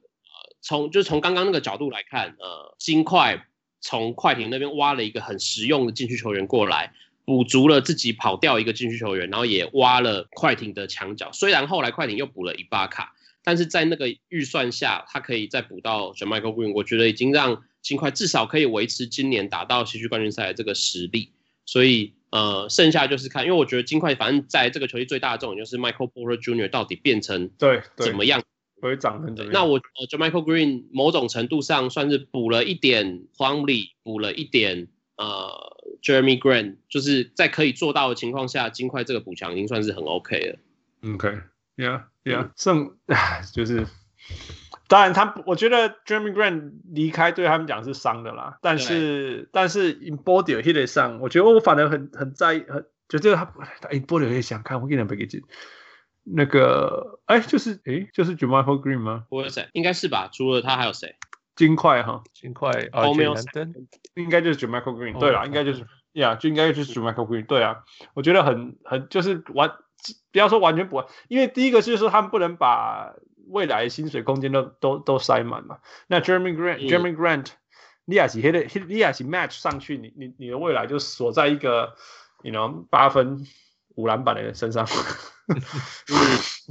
[0.61, 3.47] 从就是从刚刚那个角度来看，呃金块。
[3.83, 6.93] 从快艇那边挖了一个很实用的禁区球员过来，
[7.25, 11.31] 补足了自己跑掉一个禁区球员，然后也挖了快艇的墙角。
[11.31, 21.31] 虽然后来快艇又补了伊巴卡，但是在那个预算下，他可以再补到 JaMychal Green，我觉得已经让金块至少可以维持今年打到西区冠军赛的这个实力。
[21.65, 26.69] 所以呃，剩下就是看，因为我觉得金块反正在这个球季最大的重点就是 Michael Porter Jr.
[26.69, 28.43] 到底变成对怎么样。
[28.83, 29.63] 会长很怎么样？
[29.63, 40.59] 那我呃就 Michael Green 某种程度上算是补了一点 Plumlee，补了一点呃，Jeremy Grant，就是在可以做到的情况下，金块这个补强已经算是很 OK 了。
[41.15, 42.97] OK，Yeah，Yeah，剩
[43.55, 43.87] 就是，
[44.89, 53.53] 当然他我觉得 Jeremy Grant 离开对他们讲是伤的啦，但是但是 in body hit 上，我觉得我反而很很在意，很就这个他
[53.91, 55.43] in body 也想看，我给你们背个镜。
[56.29, 59.27] 那个，哎，就是，哎，就是 JaMychal Green 吗？
[59.29, 60.29] 不会谁，应该是吧。
[60.33, 61.15] 除了他还有谁？
[61.55, 63.07] 金块哈，金块啊，
[64.15, 65.17] 应该就是 JaMychal Green。
[65.21, 67.47] 对了，应该就是，呀，就应该就是 JaMychal Green。
[67.47, 69.71] 对啊，我觉得很很就是完，
[70.33, 73.15] 不要说完全不完，因为第一个就是说他们不能把
[73.49, 75.79] 未来薪水空间都都都塞满嘛。
[76.07, 77.49] 那 Jeremy Grant，Jeremy Grant，
[78.05, 81.95] 你也是 hit，你也是 match 上去，你你你的未来就锁在一个
[82.43, 83.47] ，you know，八分。
[83.97, 84.87] 五篮板的人身上，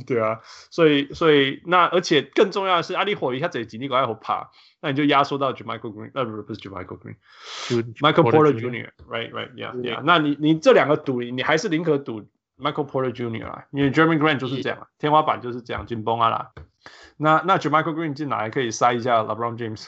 [0.05, 13.47] 对啊，所以所以那而且更重要的是，阿里火一下子几你搞爱火爬，那你就压缩到 JaMychal Green，呃不是不是 JaMychal Green，Michael Porter Jr.，right right，yeah yeah，那你你这两个赌，你还是宁可赌 Michael Porter Jr.
[13.47, 16.51] 啊，因为 Jeremy Grant 就是这样啊，天花板就是这样紧绷啊啦。
[17.17, 19.85] 那那 JaMychal Green 进来可以塞一下 LeBron James，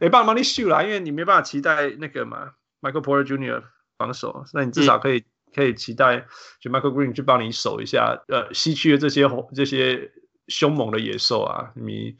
[0.00, 3.62] 哎，帮忙你秀啦，因为你没办法期待那个嘛，Michael Porter Jr.
[3.96, 5.24] 防守，那你至少可以。
[5.54, 6.26] 可以期待，
[6.58, 10.10] 就 Michael Green 去帮你守一下，呃，西区的这些这些
[10.48, 12.16] 凶猛的野兽啊，你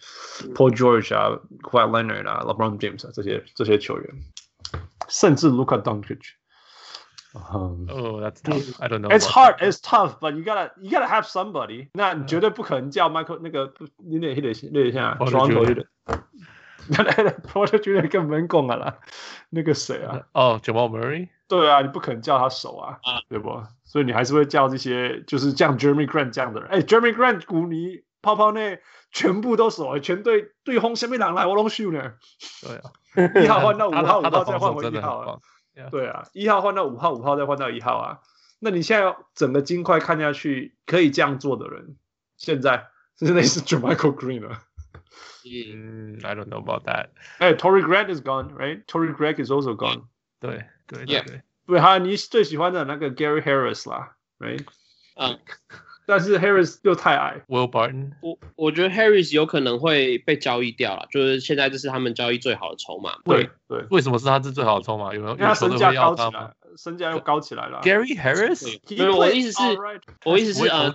[0.55, 4.09] Paul George 啊，Kawhi Leonard 啊，LeBron James 啊，这些这些球员，
[5.09, 6.20] 甚至 Luka Doncic。
[7.35, 8.81] Um, oh, that's tough.
[8.81, 9.09] I don't know.
[9.11, 9.57] It's hard.
[9.61, 11.88] It's tough, but you gotta you gotta have somebody.
[11.94, 15.85] 那你绝对不可能叫 Michael 那个，你得你得练一下双头的。
[16.87, 18.99] 那那 Porter Junior 更闷功啊啦，
[19.51, 20.20] 那个谁啊？
[20.33, 21.29] 哦，Jamal Murray。
[21.49, 23.63] 对啊，你不可能叫他守啊，啊对不？
[23.85, 26.71] 所以你还是会叫这些，就是像 Jeremy Grant 这样的人。
[26.71, 28.81] 哎，Jeremy Grant 古尼泡泡内
[29.11, 32.13] 全部都守，全队对轰下面两来我拢秀呢。
[32.63, 35.40] 对啊，一号换到五号，五号再换回一号
[35.83, 35.88] 啊。
[35.90, 38.20] 对啊，一号换到五号，五号再换到一号啊。
[38.58, 41.96] 那你现在整个金块看下去，可以这样做的人，
[42.37, 44.62] 现在是类似 JaMychal Green 了。
[45.44, 47.10] 嗯，I don't know about that。
[47.38, 50.04] 哎，Torrey Grant is gone，right？Torrey Grant is also gone。
[50.40, 50.64] 对。
[50.87, 54.66] 对对对，对还有你最喜欢的那个 Gary Harris 啦，right？
[55.14, 55.40] 嗯，
[56.07, 57.40] 但是 Harris 又太矮。
[57.48, 63.17] Will Barton，我我觉得 Harris 有可能会被交易掉了，就是现在这是他们交易最好的筹码。
[63.25, 65.15] 对对，为什么是他是最好的筹码？
[65.15, 65.33] 有没有？
[65.35, 67.81] 因为他身价高起来，身价又高起来了。
[67.83, 69.59] Gary Harris，对，我的意思是，
[70.25, 70.92] 我意思是呃，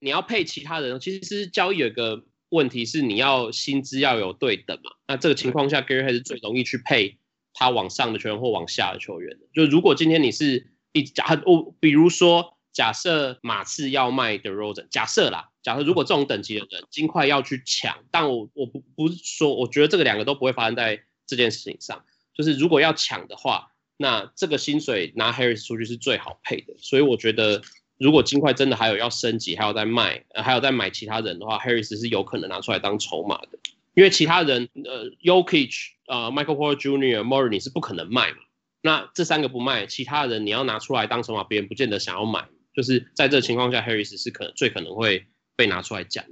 [0.00, 4.90] 你要配其他人，其实是交易有个问题是你要薪资要有对等嘛？
[5.06, 7.18] 那这个情况下，Gary Harris 最容易去配
[7.54, 9.46] 他往上的球员或往下的球员的。
[9.54, 22.04] 就如果今天你是一假我，比如说假设马刺要卖 d e r o z e n 假设啦，假设如果这种等级的人金块要去抢，但我我不不是说，我觉得这个两个都不会发生在这件事情上。
[22.36, 26.74] 就是如果要抢的话，那这个薪水拿 Harris 出去是最好配的。
[26.78, 27.62] 所以我觉得。
[28.00, 33.58] 如果金块真的还有要升级，还有在卖，还有在买其他人的话，Harris 是有可能拿出来当筹码的，
[33.94, 38.36] 因为其他人，呃 y o k i c h 呃，Michael Porter Jr.、Murray 你是不可能卖嘛。
[38.82, 42.46] 那这三个不卖，其他人你要拿出来当筹码，别人不见得想要买。
[42.78, 45.26] 就是在这情况下，Harris 是可能最可能会
[45.56, 46.24] 被拿出来讲。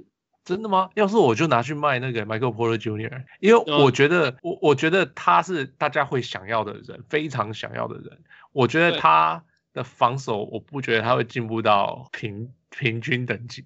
[0.45, 0.89] 真的吗？
[0.95, 8.19] 要是我就拿去卖那个 Michael Porter Jr.，因为我觉得，嗯、我我觉得他是大家会想要的人，非常想要的人。
[8.53, 9.43] 我觉得他。
[9.73, 13.63] 的防守，我不觉得他会进步到平平均等级。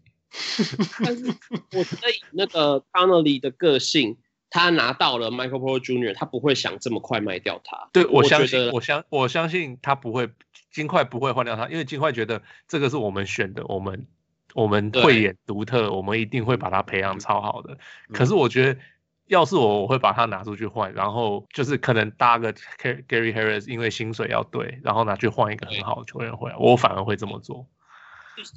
[1.01, 1.25] 但是
[1.71, 4.17] 我觉得以那个 Conley 的个性，
[4.51, 7.89] 他拿到了 Michael Porter Jr.，他不会想这么快卖掉他。
[7.91, 10.29] 对，我相信，我相我相信他不会，
[10.69, 14.05] 金块不会换掉他，因为金块觉得这个是我们选的，我们
[14.53, 17.79] 我们慧眼独特，我们一定会把他培养超好的。
[18.13, 18.79] 可是我觉得。
[19.27, 27.65] 要是我，我会把它拿出去换，然后就是可能搭个 Gary Harris，因为薪水要对，然后拿去换一个很好的球员回来，我反而会这么做。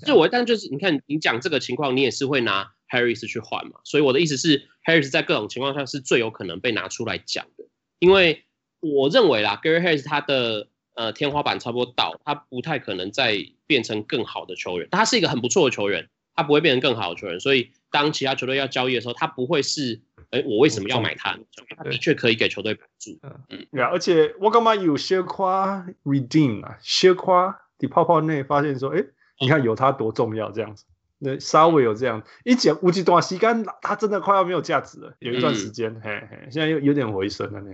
[0.05, 3.80] 就我，但就是你看，你讲这个情况，你也是会拿 Harris 去换嘛？
[3.85, 7.64] 所以我的意思是，Harris 在各种情况下是最有可能被拿出来讲的，
[7.99, 8.45] 因为
[8.80, 20.01] 我认为啦，Gary Harris 他的呃天花板差不多到，他不太可能再变成更好的球员，他是一个很不错的球员，他不会变成更好的球员，所以当其他球队要交易的时候，他不会是。
[20.30, 21.39] 哎，我为什么要买他？
[21.76, 23.16] 他的确可以给球队帮助。
[23.51, 29.05] 嗯，对啊，而且我干嘛有些夸 redeem 啊，些夸你泡泡内发现说，哎，
[29.39, 30.87] 你看有他多重要这样子，
[31.25, 35.14] 那稍微有这样一讲，无极短吸干，它真的快要没有价值了。
[35.18, 37.70] 有一段时间，嗯、嘿嘿，现在又有点回升了呢。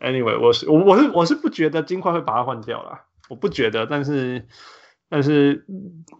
[0.00, 4.46] Anyway，我是我我是我是不觉得金块会把它换掉了，我不觉得，但是
[5.08, 5.66] 但是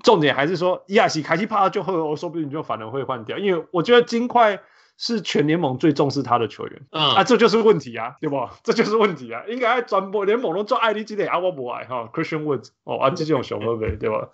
[0.02, 4.62] 重点还是说，亚西凯西帕就会，我说不定就反而会换掉，因为我觉得金块。
[4.96, 8.48] 是全联盟最重视他的球员，嗯、啊，这就是问题啊，对不？
[8.62, 11.38] 这就是问题啊，应该转播联盟都做爱你几点啊？
[11.40, 14.28] 我不爱哈，Christian Woods 哦，啊，这种熊二呗，对吧？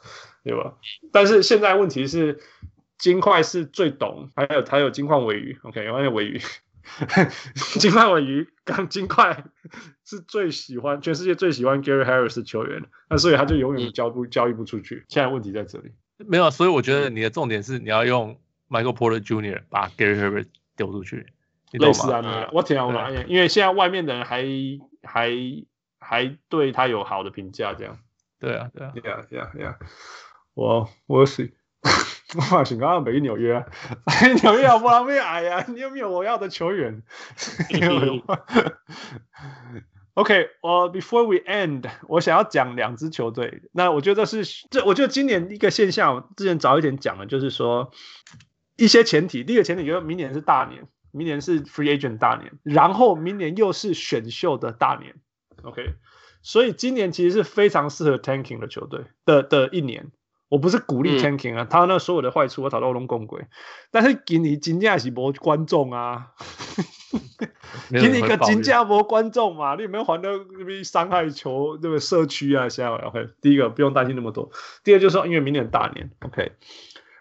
[0.45, 0.75] 对吧？
[1.13, 2.41] 但是现在问题是，
[2.99, 6.41] 金块是最懂，还有还有金矿尾鱼，OK，还有尾鱼，
[7.79, 9.45] 金块尾鱼， 刚金块
[10.05, 15.07] 是最喜欢全世界最喜欢 Gary Harris 的球员，那所以他就永远交不交易不出去。
[15.09, 18.39] 现在问题在这里，没有，所以我觉得你的重点是你要用。
[18.71, 19.63] Michael Porter Jr.
[19.69, 20.47] 把 Gary Harris
[20.77, 21.27] 丢出去，
[21.73, 24.45] 类似啊，嗯、我挺我讲，因为现在外面的人还
[25.03, 25.31] 还
[25.99, 27.99] 还对他有好的评价，这样。
[28.39, 29.75] 对啊，对啊，，Yeah Yeah Yeah，
[30.55, 31.53] 我我是
[32.51, 33.67] 我想刚刚没纽约，
[34.43, 35.05] 纽约好不好？
[35.05, 37.03] 没矮呀，你有没有我要的球员？
[40.15, 43.63] OK，我、uh, Before we end，我想要讲两支球队。
[43.73, 47.91] 那我觉得是这，我觉得今年一个现象，之前早一点讲的，就是说。
[48.81, 55.15] 一些前提，第一个前提就是明年是大年，明年是 free agent 大年，然后明年又是选秀的大年
[55.63, 55.95] ，OK，
[56.43, 60.11] 所以今年其实是非常适合 tanking 的球队的的一年。
[60.49, 63.47] 我不是鼓励 tanking 啊，嗯、他那所有的坏处我讨到龙共轨，
[63.93, 66.33] 但是给你金价是没观众啊，
[67.93, 72.69] 给你一个金价博观众嘛，你有没有还到那边伤害球这个社区啊？
[72.69, 74.51] 现在 OK，第一个不用担心那么多，
[74.83, 76.51] 第二就是说因为明年大年，OK。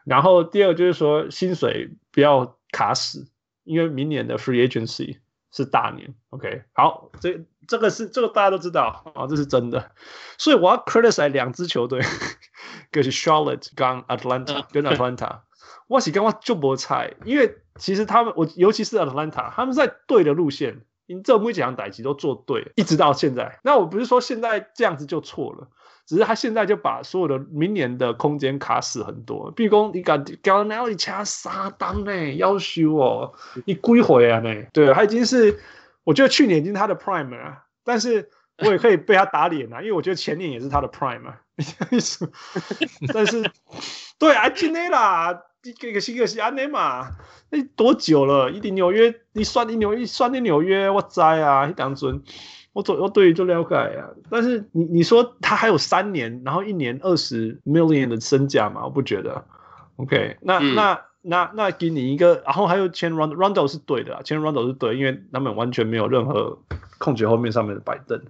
[0.09, 3.27] 然后第二个就是说薪水不要卡死，
[3.63, 5.19] 因为明年的 free agency
[5.51, 6.63] 是大年，OK？
[6.73, 9.91] 好，这这个是这个大家都知道啊，这是真的。
[10.39, 11.99] 所以我要 criticize 两支球队，
[12.89, 15.41] 一个是 Charlotte 跟 Atlanta 跟 Atlanta，
[15.87, 23.59] 我是刚刚就不猜，因为其实他们我尤其是 Atlanta，他们在对的路线，你这每几场打击都做对，一直到现在。
[23.63, 25.67] 那我不是说现在这样子就错了。
[26.09, 33.31] 只是他现在就把所有的明年的空间卡死很多，比如说你敢搞那里掐三档呢，要修哦，
[33.65, 34.51] 你归回啊呢？
[34.73, 35.59] 对，他已经是，
[36.03, 41.41] 我觉得去年已经他的 prime 了，但是我也可以被他打脸啊， 因为我觉得前年也是他的 prime 啊，
[43.13, 43.51] 但是
[44.17, 47.11] 对啊，今年啦，这个新个是安内嘛，
[47.51, 48.49] 那多久了？
[48.49, 52.23] 一定纽约，你算你纽约，算你纽约，我知啊，一当尊。
[52.79, 58.85] 我左右对于就了解啊，但是你你说他还有三年，然后一年二十 million 的身价嘛？
[58.85, 59.43] 我不觉得。
[59.97, 66.57] OK，那、嗯、那那那给你一个，然后还有签 Rondo Rondo 是对的，签 Rondo 是对，因为他们完全没有任何
[66.99, 68.21] 控球后面上面的摆凳。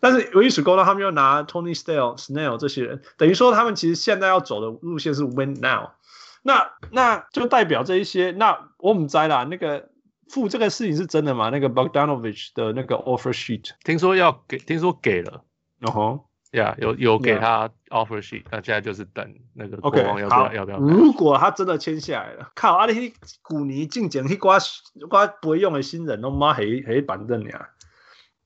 [0.00, 5.90] 但是有一说到他们又拿 Tony Snell Snell 这些人，等于说他们其实现在要走的路线是 Win Now。
[6.42, 9.89] 那那就代表这一些，那我们猜啦，那个
[10.30, 11.50] 付这个事情是真的吗？
[11.50, 15.42] 那个 Bogdanovich 的那个 offer sheet，听说要给，听说给了，
[15.82, 20.78] 哦吼，呀，有有给他 offer sheet，那现在就是等那个国王要不要要不要。
[20.78, 23.12] 如果他真的签下来了，靠，阿里
[23.42, 24.58] 古尼进前去刮
[25.08, 27.70] 刮不会用的新人，都妈黑黑板凳呀。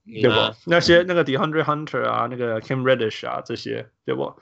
[0.07, 0.35] 对不？
[0.67, 4.35] 那些那个 DeAndre Hunter 啊，那个 Cam Reddish 啊，这些对不？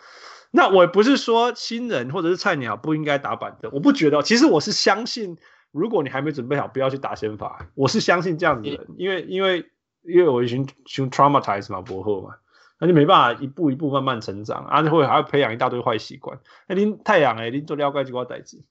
[0.52, 4.22] 那我不是说新人或者是菜鸟不应该打板凳，我不觉得。
[4.24, 5.38] 其实我是相信，
[5.74, 7.68] 如果你还没准备好，不要去打先发。
[7.76, 9.70] 我是相信这样子的人，因为因为
[10.04, 12.36] 因为我已经经 traumatized 嘛，博后嘛，
[12.80, 16.40] 那就没办法一步一步慢慢成长，啊，就会还要培养一大堆坏习惯。
[16.68, 18.64] 那您太阳哎，您做了解就挂代志？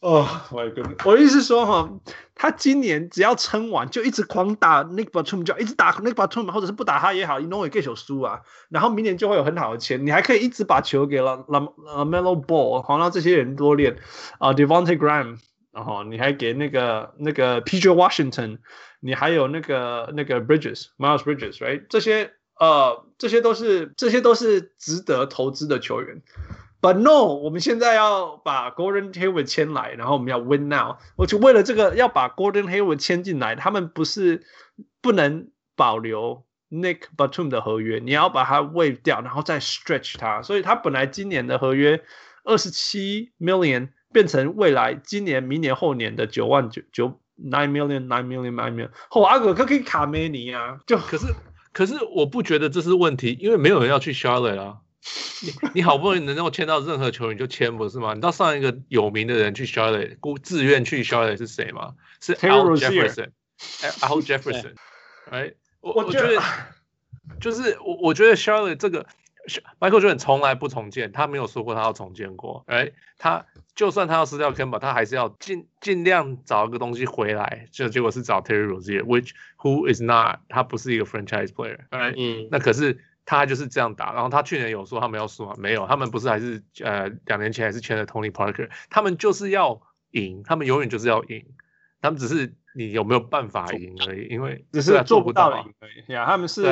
[0.05, 0.96] 哦，我的天！
[1.07, 1.90] 我意思是说哈，
[2.34, 8.40] 他今年只要撑完，就一直狂打 Nick Batum，就一直打 Nick Batum，或者是不打他也好，你弄也给球输啊。
[8.68, 13.96] 然后明年就会有很好的钱，你还可以一直把球给了 LaMelo Ball，好让这些人多练
[14.38, 15.38] 啊 Devonte Graham，
[15.72, 18.59] 然后你还给那个那个 PJ Washington，
[19.00, 21.86] 你还有那个那个 Bridges，Miles Bridges，right？
[21.88, 22.30] 这些
[22.61, 26.20] 呃，这些都是这些都是值得投资的球员。
[26.85, 30.99] But no，我们现在要把 Gordon Hayward 签来，然后我们要 win now。
[31.16, 34.43] 我就为了这个要把 Gordon Hayward 签进来，他们不是
[35.01, 40.43] 不能保留 Nick Batum 的合约，你要把它 waive 掉，然后再 stretch 它。
[40.43, 42.03] 所以他本来今年的合约
[42.45, 48.91] 二十七 million 变成未来今年、明年、后年的九万九九 nine million nine million nine million。
[49.09, 51.28] 后阿哥可可以卡梅尼啊，就可是
[51.72, 54.76] 可是我不觉得这是问题，因为没有人要去 Charlotte 啊。
[55.42, 58.14] 你你好不容易能够签到任何球员就签不是吗？
[58.14, 61.94] 你知道上一个有名的人去 Charlotte，故自愿去 Charlotte 是谁吗？
[62.20, 64.74] 是 Al Jefferson，Al Jefferson，
[65.30, 66.42] 哎，我我觉得
[67.38, 69.07] 就是我我觉得 Charlotte 这个
[69.78, 73.44] Michael Jordan 从来不重建，他没有说过他要重建过，哎，他
[73.74, 83.05] 就算他要撕掉他还是要尽尽量找一个东西回来，就结果是找 Terry Rozier，which who is not，他不是一个 franchise player，哎，嗯，那可是。
[83.25, 85.55] 他就是这样打，然后他去年有说他们要输吗？
[85.59, 91.45] 没有，他们不是还是呃两年前还是签了 Tony Parker，他们就是要赢，他们永远就是要赢，
[92.01, 96.12] 他们只是你有没有办法赢而已，因为只是做不到赢而已。
[96.12, 96.64] 呀，他们是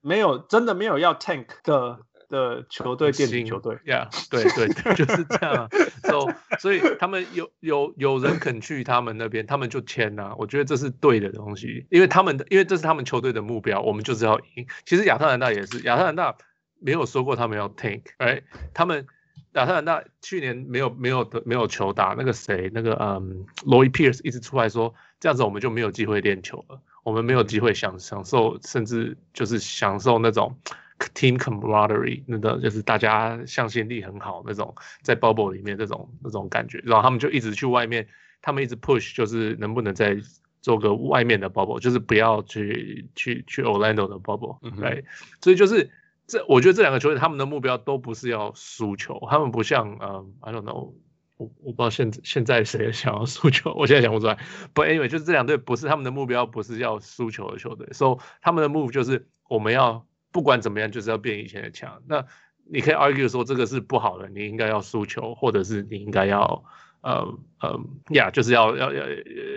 [0.00, 2.00] 没有真的没有要 tank 的。
[2.28, 5.68] 的球队，电竞球队，呀， 对对对，就是这样。
[6.02, 10.34] So, 所以他们有有有人肯去他们那边，他们就签啊。
[10.38, 14.66] 我觉得这是对的东西，因为他们的，因为这是他们球队的目标，我们就是要赢。
[14.84, 16.36] 其实亚特兰大也是，亚特兰大
[16.80, 18.42] 没有说过他们要 tank，哎，
[18.74, 19.06] 他们
[19.52, 30.58] 亚特兰大去年没有没有的没有球打，那个谁，那个嗯，Lloyd Pierce 一直出来说，这样子我们就没有机会练球了，我们没有机会享享受，甚至就是享受那种。
[30.98, 38.06] Team camaraderie，那个就是大家向心力很好那种，在 bubble 里面这种那种感觉，然后他们就一直去外面，
[38.40, 40.16] 他们一直 push，就是能不能再
[40.60, 45.04] 做个外面的 bubble，就是不要去去去 Orlando 的 bubble，对、
[45.40, 45.90] 所以就是
[46.26, 50.94] 这，我觉得这两个球队他们的目标都不是要输球，他们不像呃、um,，I don't know，
[51.36, 54.38] 我我不知道现现在谁想要输球，我现在想不出来
[54.74, 60.06] ，But anyway，就是这两队不是他们的目标，不是要输球的球队，So 他们的 move 就是我们要。
[60.34, 62.02] 不管怎么样，就是要变以前的强。
[62.08, 62.26] 那
[62.64, 66.64] 你可以 argue 说这个是不好的，你应该要输球，或者是你应该要
[67.02, 67.80] 呃呃
[68.10, 69.04] 呀，就是要要要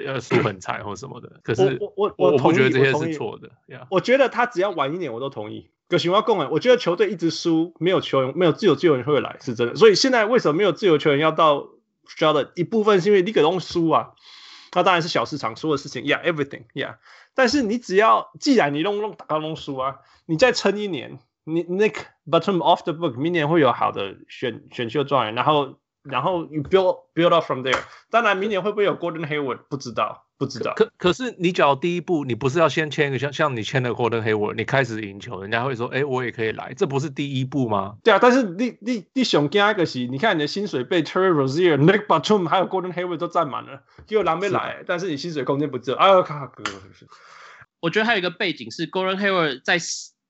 [0.05, 1.39] 要输很惨或什么的。
[1.41, 3.87] 可是我我我我不觉得这些是错的呀。
[3.89, 5.71] 我觉得他只要晚一点，我都同意。
[5.89, 9.75] 可是我要讲，我觉得球队一直输，没有球员，没有自由球员会来，是真的。
[9.75, 11.69] 所以现在为什么没有自由球员要到
[12.07, 12.51] Charlotte？
[12.53, 14.11] 一部分是因为你可能输啊，
[14.75, 16.03] 那当然是小市场输的事情。
[16.03, 16.97] Yeah，everything，yeah。
[17.37, 27.79] 但是你只要，既然你弄弄打到弄输啊，你再撑一年，你 Nick bottom off the book，明年会有好的选选秀状元，然后然后 you build build up from there。
[28.09, 30.26] 当然，明年会不会有 Gordon Hayward 不知道。
[30.37, 37.95] 不知道，可可是你只要第一步，你不是要先签一个像像你签的 Gordon Hayward，你开始赢球，人家会说，哎，我也可以来，这不是第一步吗？
[38.03, 46.63] 对啊，但是你你你想加一个是，你看你的薪水被 Terry Rozier、Nick Batum 还有 Gordon Hayward 都占满了，结果狼没来，是但是你薪水空间不够，哎呦靠哥！
[47.79, 49.79] 我觉得还有一个背景是 Gordon Hayward 在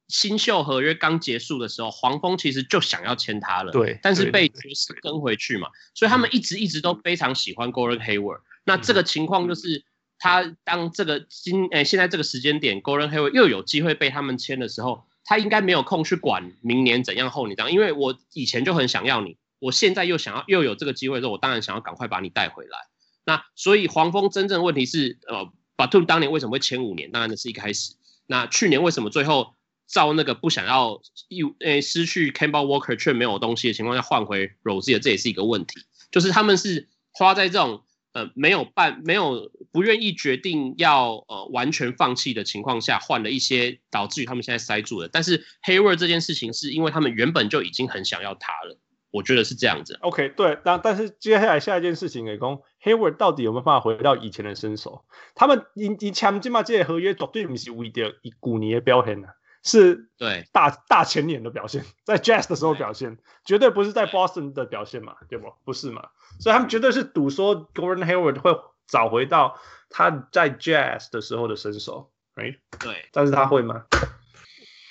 [0.07, 8.39] 新秀合约刚结束的时候，黄蜂其实就想要签他了，对，但是被爵士跟回去嘛，所以他们一直一直都非常喜欢 Gordon Hayward。
[8.63, 9.85] 那这个情况就是，
[10.19, 22.77] 他当这个今诶、现在这个时间点，Gordon Hayward 又有机会被他们签的时候，他应该没有空去管明年怎样后你当，因为我以前就很想要你，我现在又想要又有这个机会的时候，我当然想要赶快把你带回来。
[23.25, 27.11] 那所以黄蜂真正问题是，呃，Batum 当年为什么会签五年？
[27.11, 27.93] 当然那是一开始。
[28.25, 29.53] 那去年为什么最后
[29.87, 35.81] 照那个不想要又诶失去 Kemba Walker 却没有东西的情况下换回 Rose，这也是一个问题。
[36.09, 37.83] 就是他们是花在这种
[38.17, 45.07] 呃没有办没有不愿意决定要呃完全放弃的情况下换了一些，导致于他们现在塞住了。
[45.07, 48.79] 但是 Hayward 这件事情是因为他们原本就已经很想要他了。
[49.09, 49.97] 我觉得是这样子。
[50.01, 55.05] OK，对，但但是接下来下一件事情，给讲 Hayward 到底有没有办法回到以前的身手？
[55.33, 59.27] 他们以以签这嘛这些合约绝对不是为了以古年的表现呢，
[59.67, 65.53] 是对大大前年的表现， 在 Jazz 的时候表现，绝对不是在 Boston 的表现嘛，对不？
[65.65, 66.09] 不是嘛？
[66.39, 68.57] 所以他们绝对是赌说 Gordon Hayward 会
[68.87, 69.59] 找回到
[69.89, 72.59] 他在 Jazz 的时候的身手，right？
[72.79, 73.85] 对，但是他会吗？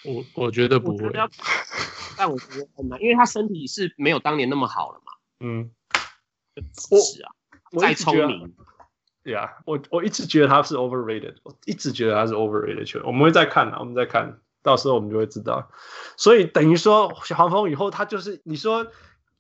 [0.04, 1.10] 我我觉得不会。
[2.18, 5.12] 但我觉得很难，因为他身体是没有当年那么好了嘛。
[5.40, 5.70] 嗯，
[6.56, 7.32] 是啊，
[7.78, 8.54] 再聪明，
[9.22, 13.06] 对啊，我我一直觉得他是 overrated，我一直觉得他是 overrated 球员。
[13.06, 15.70] 我们会再看啊，我们再看到时候我们就会知道。
[16.16, 18.88] 所以等于说黄蜂以后他就是你说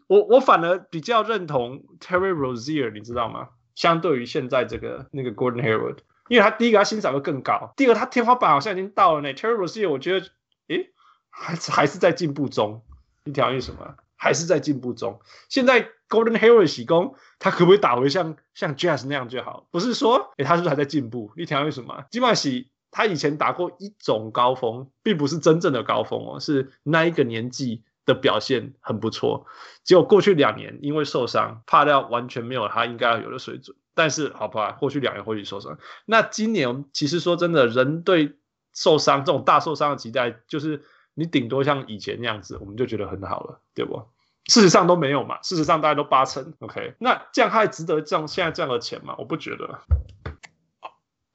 [0.06, 3.48] 我我反而比较认同 Terry Rozier，你知道吗？
[3.74, 5.98] 相对于现在这个那个 Gordon Hayward，
[6.28, 9.34] 因为他第一个他薪水会更高，第二个他天花板好像已经到了呢。
[9.34, 10.26] Terry Rozier 我觉得。
[10.68, 10.90] 诶，
[11.30, 12.82] 还是还是在进步中，
[13.22, 13.94] 你条意什么？
[14.16, 15.20] 还是在进步中。
[15.48, 19.68] 现在 Gordon Hayward 喜功，他可不可以打回像像 Jazz 那样就好？
[19.70, 21.30] 不是说，诶，他是不是还在进步？
[21.36, 22.02] 你条意什么？
[22.10, 29.46] 基本上洗他以前打过一种高峰，并不是真正的高峰哦，是那一个年纪的表现很不错。
[29.84, 33.76] 结果过去两年因为受伤，怕到完全没有他应该要有的水准。
[33.94, 38.36] 但是好不好，过去两年或许受伤，那今年其实说真的，人对。
[38.78, 40.84] 受伤这种大受伤的期待，就是
[41.14, 44.02] 你顶多像以前那样子，我们就觉得很好了，对不？
[44.48, 46.92] 事实上都没有嘛，事实上大家都八成，OK？
[46.98, 49.14] 那这样还值得这样现在这样的钱吗？
[49.16, 49.80] 我不觉得。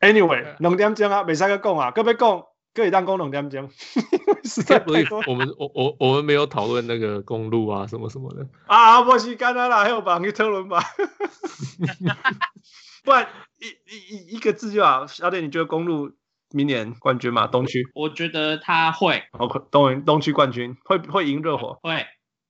[0.01, 2.43] Anyway，两点钟啊，没三个讲啊，各位讲，
[2.73, 3.69] 可以当讲两点钟。
[4.43, 4.91] 实在不
[5.27, 10.83] 我们我我我们没有讨论那个公路啊什么什么的啊，没时间啦，还有吧，你讨论吧。
[13.05, 13.27] 不然
[13.59, 16.11] 一一一一个字就好，小点，你觉得公路？
[16.53, 19.23] 明年冠军嘛，东区，我觉得他会。
[19.37, 21.79] OK，东东区冠军会会赢热火。
[21.81, 22.05] 会。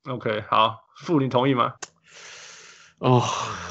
[0.09, 1.75] OK，好，傅，你同意吗？
[2.97, 3.21] 哦，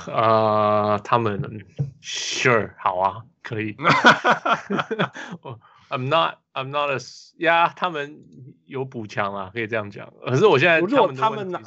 [0.07, 1.67] 啊，他们
[2.01, 3.77] ，Sure，好啊，可以。
[5.91, 6.99] I'm not, I'm not a,
[7.39, 8.23] yeah，他们
[8.65, 10.13] 有补强啊，可以这样讲。
[10.25, 11.61] 可是我现在，如果他们拿，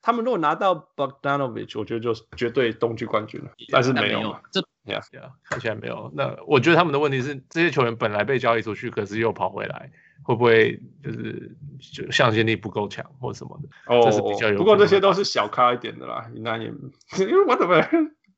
[0.00, 3.50] 他们如果拿到 Bogdanovich，我觉得就绝对东区冠军了。
[3.70, 4.64] 但是没有嘛，这。
[4.86, 6.12] 呀呀，看起来没有。
[6.14, 9.90] 那我觉得他们的问题是，这些球员本来被交易出去，可是又跑回来，
[10.22, 11.56] 会不会就是
[11.92, 13.68] 就向心力不够强或什么的？
[13.92, 14.56] 哦，这是比较有。
[14.56, 16.68] 不过这些都是小咖一点的啦，那也
[17.18, 17.84] 因为 whatever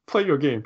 [0.09, 0.62] play your game。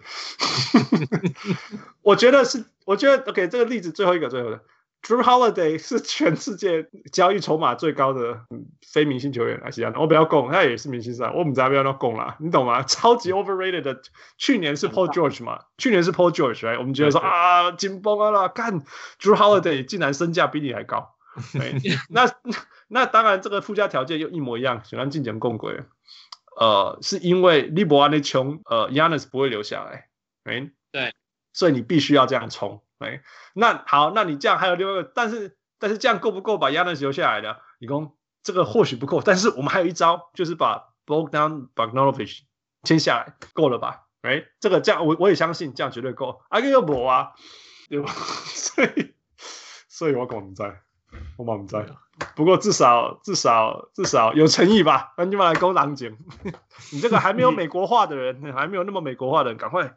[2.03, 4.61] 我觉得是，我觉得 OK，这个例子最后一个，最后的。
[5.05, 8.43] Drew Holiday 是全世界交易筹码最高的
[8.87, 9.93] 非明星球员，还是这样？
[9.97, 12.85] 我不要供，他也是明星赛，我们不要那讲啦，你懂吗？
[12.85, 14.01] 超级 overrated 的，
[14.39, 15.59] 去年是 Paul George 嘛？
[15.77, 16.79] 去年是 Paul George，right？
[16.79, 18.81] 我们觉得说啊，紧绷啊啦，干
[19.21, 21.17] Drew Holiday 竟然身价比你还高，
[22.11, 22.33] 那
[22.87, 25.83] 那当然这个附加条件又一模一样，喜欢进前共轨，
[26.57, 30.09] 呃，是因为利伯安的穷，呃，Giannis 不会留下来，
[30.45, 31.15] 哎，对，
[31.53, 32.83] 所以你必须要这样冲。
[33.55, 37.61] 那好，那你这样还有另外一个，但是但是这样够不够把 Giannis 留下来的？
[37.81, 42.43] 你说这个或许不够，但是我们还有一招，就是把 Bogdan Bogdanovic
[42.85, 44.07] 签下来，够了吧？
[44.23, 46.43] 哎，这个这样我我也相信这样绝对够。
[46.49, 47.33] 阿哥又不啊，
[47.89, 48.13] 对吧？
[48.55, 49.15] 所以
[49.89, 50.81] 所以我讲不在，
[51.37, 51.87] 我讲不在。
[52.37, 55.13] 不过至少至少至少有诚意吧？
[55.19, 56.17] 那你们来勾狼井，
[56.93, 59.97] 你这个还没有美国化的人，还没有那么美国化的人，赶快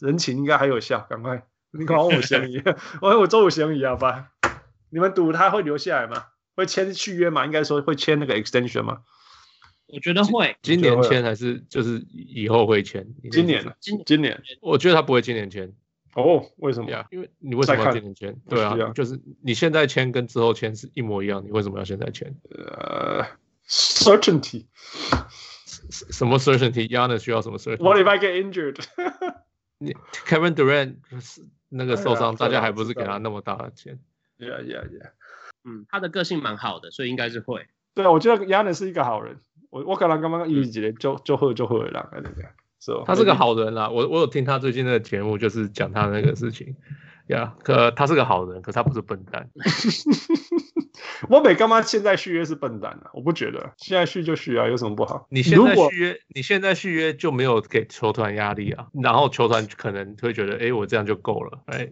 [0.00, 1.46] 人情应该还有效，赶快。
[1.72, 2.62] 你搞我相宜，
[3.02, 4.28] 我我周五相宜啊吧？
[4.90, 6.24] 你们赌他会留下来吗？
[6.54, 7.44] 会签续约吗？
[7.44, 9.00] 应该说会签那个 extension 吗？
[9.88, 10.56] 我觉得会。
[10.62, 13.06] 今年签还是就是以后会签？
[13.30, 15.72] 今年，今今年，我觉得他不会今年签。
[16.16, 17.06] 哦，为什么呀？
[17.10, 18.34] 因为你为什么要今年签？
[18.48, 22.34] 对啊，就是你现在签跟之后签是一模一样，你为什么要现在签？
[22.50, 23.22] 呃
[23.68, 24.64] ，certainty。
[25.90, 28.82] 什么 certainty？Giannis 需要什么 certainty？What if I get injured？
[29.78, 29.94] 你
[30.26, 30.96] Kevin Durant
[31.68, 33.98] 那个受伤，大家还不是给他那么大的钱
[34.38, 35.10] ？Yeah, yeah, yeah.
[35.64, 37.66] 嗯，他的个性蛮好的，所以应该是会。
[37.94, 39.38] 对啊，我觉得 Giannis 是一个好人。
[39.68, 42.46] 我我可能刚刚一直觉得就就会就会了，对不对？
[42.80, 43.88] 是他是个好人啦。
[43.88, 46.76] 我我有听他最近那个节目，就是讲他那个事情。
[47.26, 49.50] 呀、yeah，可他是个好人，可他不是笨蛋。
[51.28, 55.26] 我北干嘛，现在续约是笨蛋啊，我不觉得，现在续就续啊，有什么不好？
[55.28, 61.90] 你现在续约，你现在续约就没有给球团压力啊，然后球团可能会觉得，哎，我这样就够了，哎。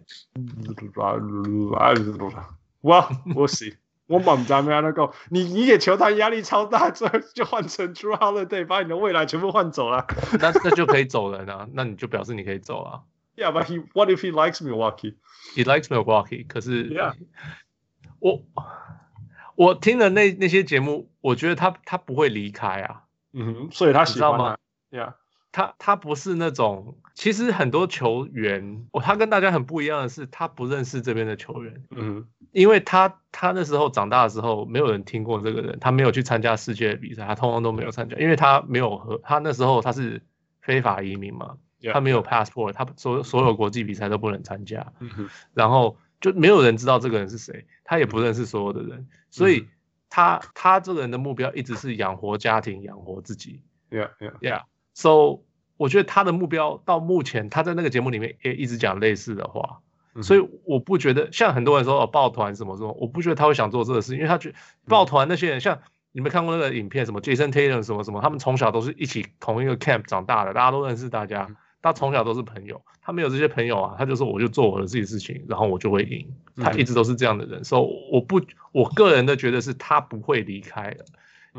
[2.81, 3.65] 哇，我死，
[4.07, 10.05] 我猛咱们那个，你你给球团压力超大，最后就换成 True Holiday，把你的未来全部换走了，
[10.39, 13.01] 那那就可以走人啊，那你就表示你可以走啊。
[13.35, 15.15] Yeah, but he, what if he likes Milwaukee?
[15.55, 16.45] He likes Milwaukee.
[16.47, 17.13] 可是，Yeah.
[18.19, 18.43] 我
[19.55, 23.03] 我听了那那些节目，我觉得他他不会离开啊。
[23.33, 24.57] 嗯哼，所以他喜欢、啊、吗
[24.91, 25.13] ？Yeah.
[25.55, 31.81] 他他不是那种，其实很多球员，哦，他跟大家很不一样的是，他不认识这边的球员。
[31.91, 40.21] 嗯，因为他他那时候长大的时候，没有人听过这个人，他没有去参加世界比赛，他通通都没有参加，因为他没有和他那时候他是
[40.59, 41.55] 非法移民嘛。
[41.93, 44.91] 他没有 passport，他所所有国际比赛都不能参加，
[45.53, 49.67] 然后就没有人知道这个人是谁，他也不认识所有的人，所以
[50.09, 53.61] 他他这个人的目标一直是养活家庭，养活自己。
[53.91, 54.63] Yeah, yeah, yeah.
[54.95, 55.41] So
[55.77, 59.81] 我觉得他的目标到目前，他在那个节目里面也一直讲类似的话，
[60.23, 64.55] 所以我不觉得像很多人说哦抱团什么什么，我不觉得他会想做这个事，因为他觉得
[64.87, 65.77] 抱团那些人像。
[66.17, 67.05] 你们看过那个影片？
[67.05, 68.21] 什么 Jason Taylor 什么什么？
[68.21, 71.45] 他们从小都是一起同一个 camp 长大的，大家都认识大家，
[71.81, 72.81] 他从小都是朋友。
[73.01, 76.25] 他没有这些朋友啊，他就说我就做我的自己事情，然后我就会赢。
[76.55, 78.39] 他一直都是这样的人，所以、so, 我不，
[78.71, 81.03] 我个人的觉得是他不会离开的，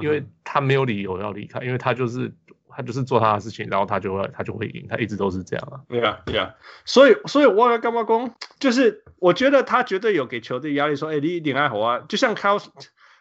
[0.01, 2.33] 因为他没有理由要离开，因为他就是
[2.77, 5.81] 他就是做他的事情，然后他就会他就会赢，他一直都是这样啊。
[5.89, 6.55] 对啊，对啊。
[6.85, 8.35] 所以，所以我要干嘛讲？
[8.61, 12.63] 就是我觉得他绝对有给球队压力，说，哎，你一定爱好啊，就像 Kyle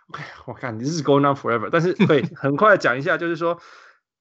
[0.09, 3.59] OK，我看你是 going on forever，但是可以很快讲一下，就是说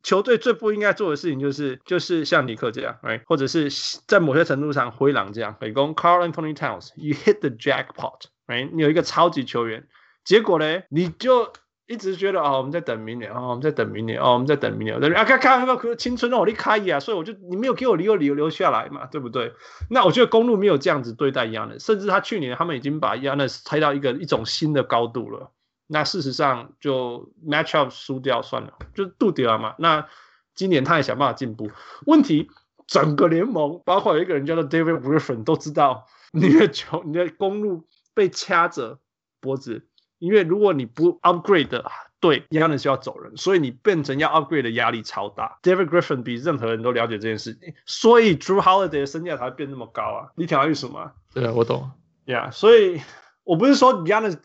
[0.03, 3.23] 球队最不应该做的事情就是就是像尼克这样，right?
[3.27, 3.69] 或者是
[4.07, 8.71] 在某些程度上灰狼这样，北宫 Carl Anthony Towns，you hit the jackpot，right?
[8.73, 9.87] 你有一个超级球员，
[10.25, 11.53] 结果呢，你就
[11.87, 19.53] 一直觉得哦，我们在等明年，哦，我们在等明年，哦，我们在等明年，啊，看看那个青春让我离开呀，所以我就你没有给我理由留下来嘛，对不对？
[19.91, 25.51] 那我觉得公路没有这样子对待 Giannis，甚至他去年他们已经把 Giannis 抬到一个一种新的高度了。
[25.87, 29.75] 那事实上就 match up 输掉算了，就杜迪了嘛。
[29.79, 30.07] 那
[30.55, 31.71] 今年他也想办法进步。
[32.07, 32.49] 问题
[32.87, 38.99] 整个联盟，包括有一个人叫做 David Griffin 都知道，你的球，你的公路被掐着
[39.41, 39.87] 脖子，
[40.19, 41.91] 因为如果你不 upgrade 的，
[42.21, 45.59] 对，一样的需要走人，所以你变成要 upgrade 的压力超大。
[45.63, 50.31] David Griffin 比任何人都了解这件事情，所以 Drew Holiday 的身价才会变那么高啊。
[50.37, 51.13] 你听到意思吗？
[51.35, 51.91] 对啊，我懂。
[52.25, 53.03] Yeah，所以
[53.43, 54.39] 我不是说 Giannis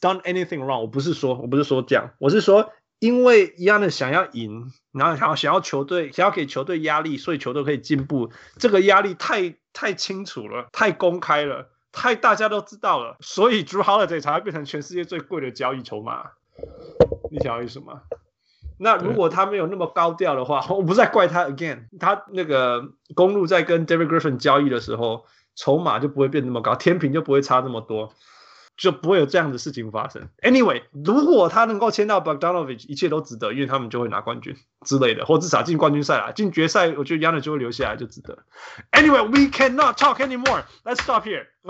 [0.00, 8.30] done anything wrong，我不是说，我不是说这样，我是说，因为 Giannis 想要赢，然后想要想要球队想要给球队压力，所以球队可以进步。
[8.58, 16.30] 这个压力太太清楚了，太公开了，太大家都知道了，所以 Jrue Holiday 才会变成全世界最贵的交易筹码。
[17.30, 18.02] 你想要意思吗？
[18.80, 21.88] 那如果他没有那么高调的话，我不再怪他 again。
[21.98, 25.24] 他那个公路在跟 David Griffin 交易的时候，
[25.56, 28.12] 筹码就不会变那么高，天平就不会差那么多。
[28.78, 30.28] 就不会有这样的事情发生。
[30.40, 34.56] Anyway，如果他能够签到 Bogdanovich，一切都值得，因为他们就会拿冠军
[34.86, 38.38] 之类的，或至少进冠军赛啦，进决赛，我觉得 Giannis 就会留下来，就值得。
[38.92, 40.62] Anyway，we cannot talk anymore.
[40.84, 41.48] Let's stop here.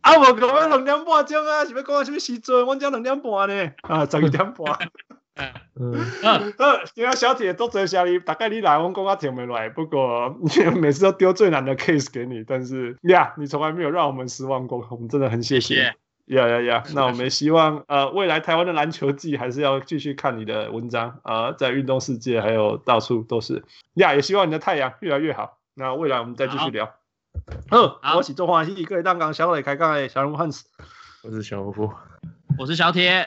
[0.00, 2.64] 啊，我讲要两点半钟啊，是要讲什么时阵？
[2.64, 4.78] 我讲两点半呢，啊，十一点半。
[5.80, 5.94] 嗯，
[6.58, 9.68] 呃， 今天小铁都在下你，大概你来，我讲我听不来。
[9.68, 10.36] 不过
[10.80, 15.94] 每次都丢最难的 case 给你，但是呀，你从来没有让我们失望过，我们真的很谢谢。
[16.26, 23.64] 呀呀呀，那我们希望呃，未来台湾的篮球季还是要继续看你的文章啊、呃，在运动世界还有到处都是。
[23.94, 25.58] 呀，也希望你的太阳越来越好。
[25.74, 26.94] 那未来我们再继续聊。
[27.70, 30.68] 嗯，我是中华西一个当港小磊开杠的小人物汉斯，
[31.24, 31.92] 我是小夫，
[32.58, 33.26] 我是小铁。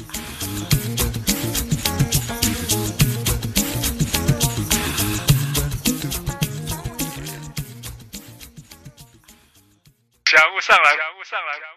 [10.31, 11.70] 小物上来，小物上来。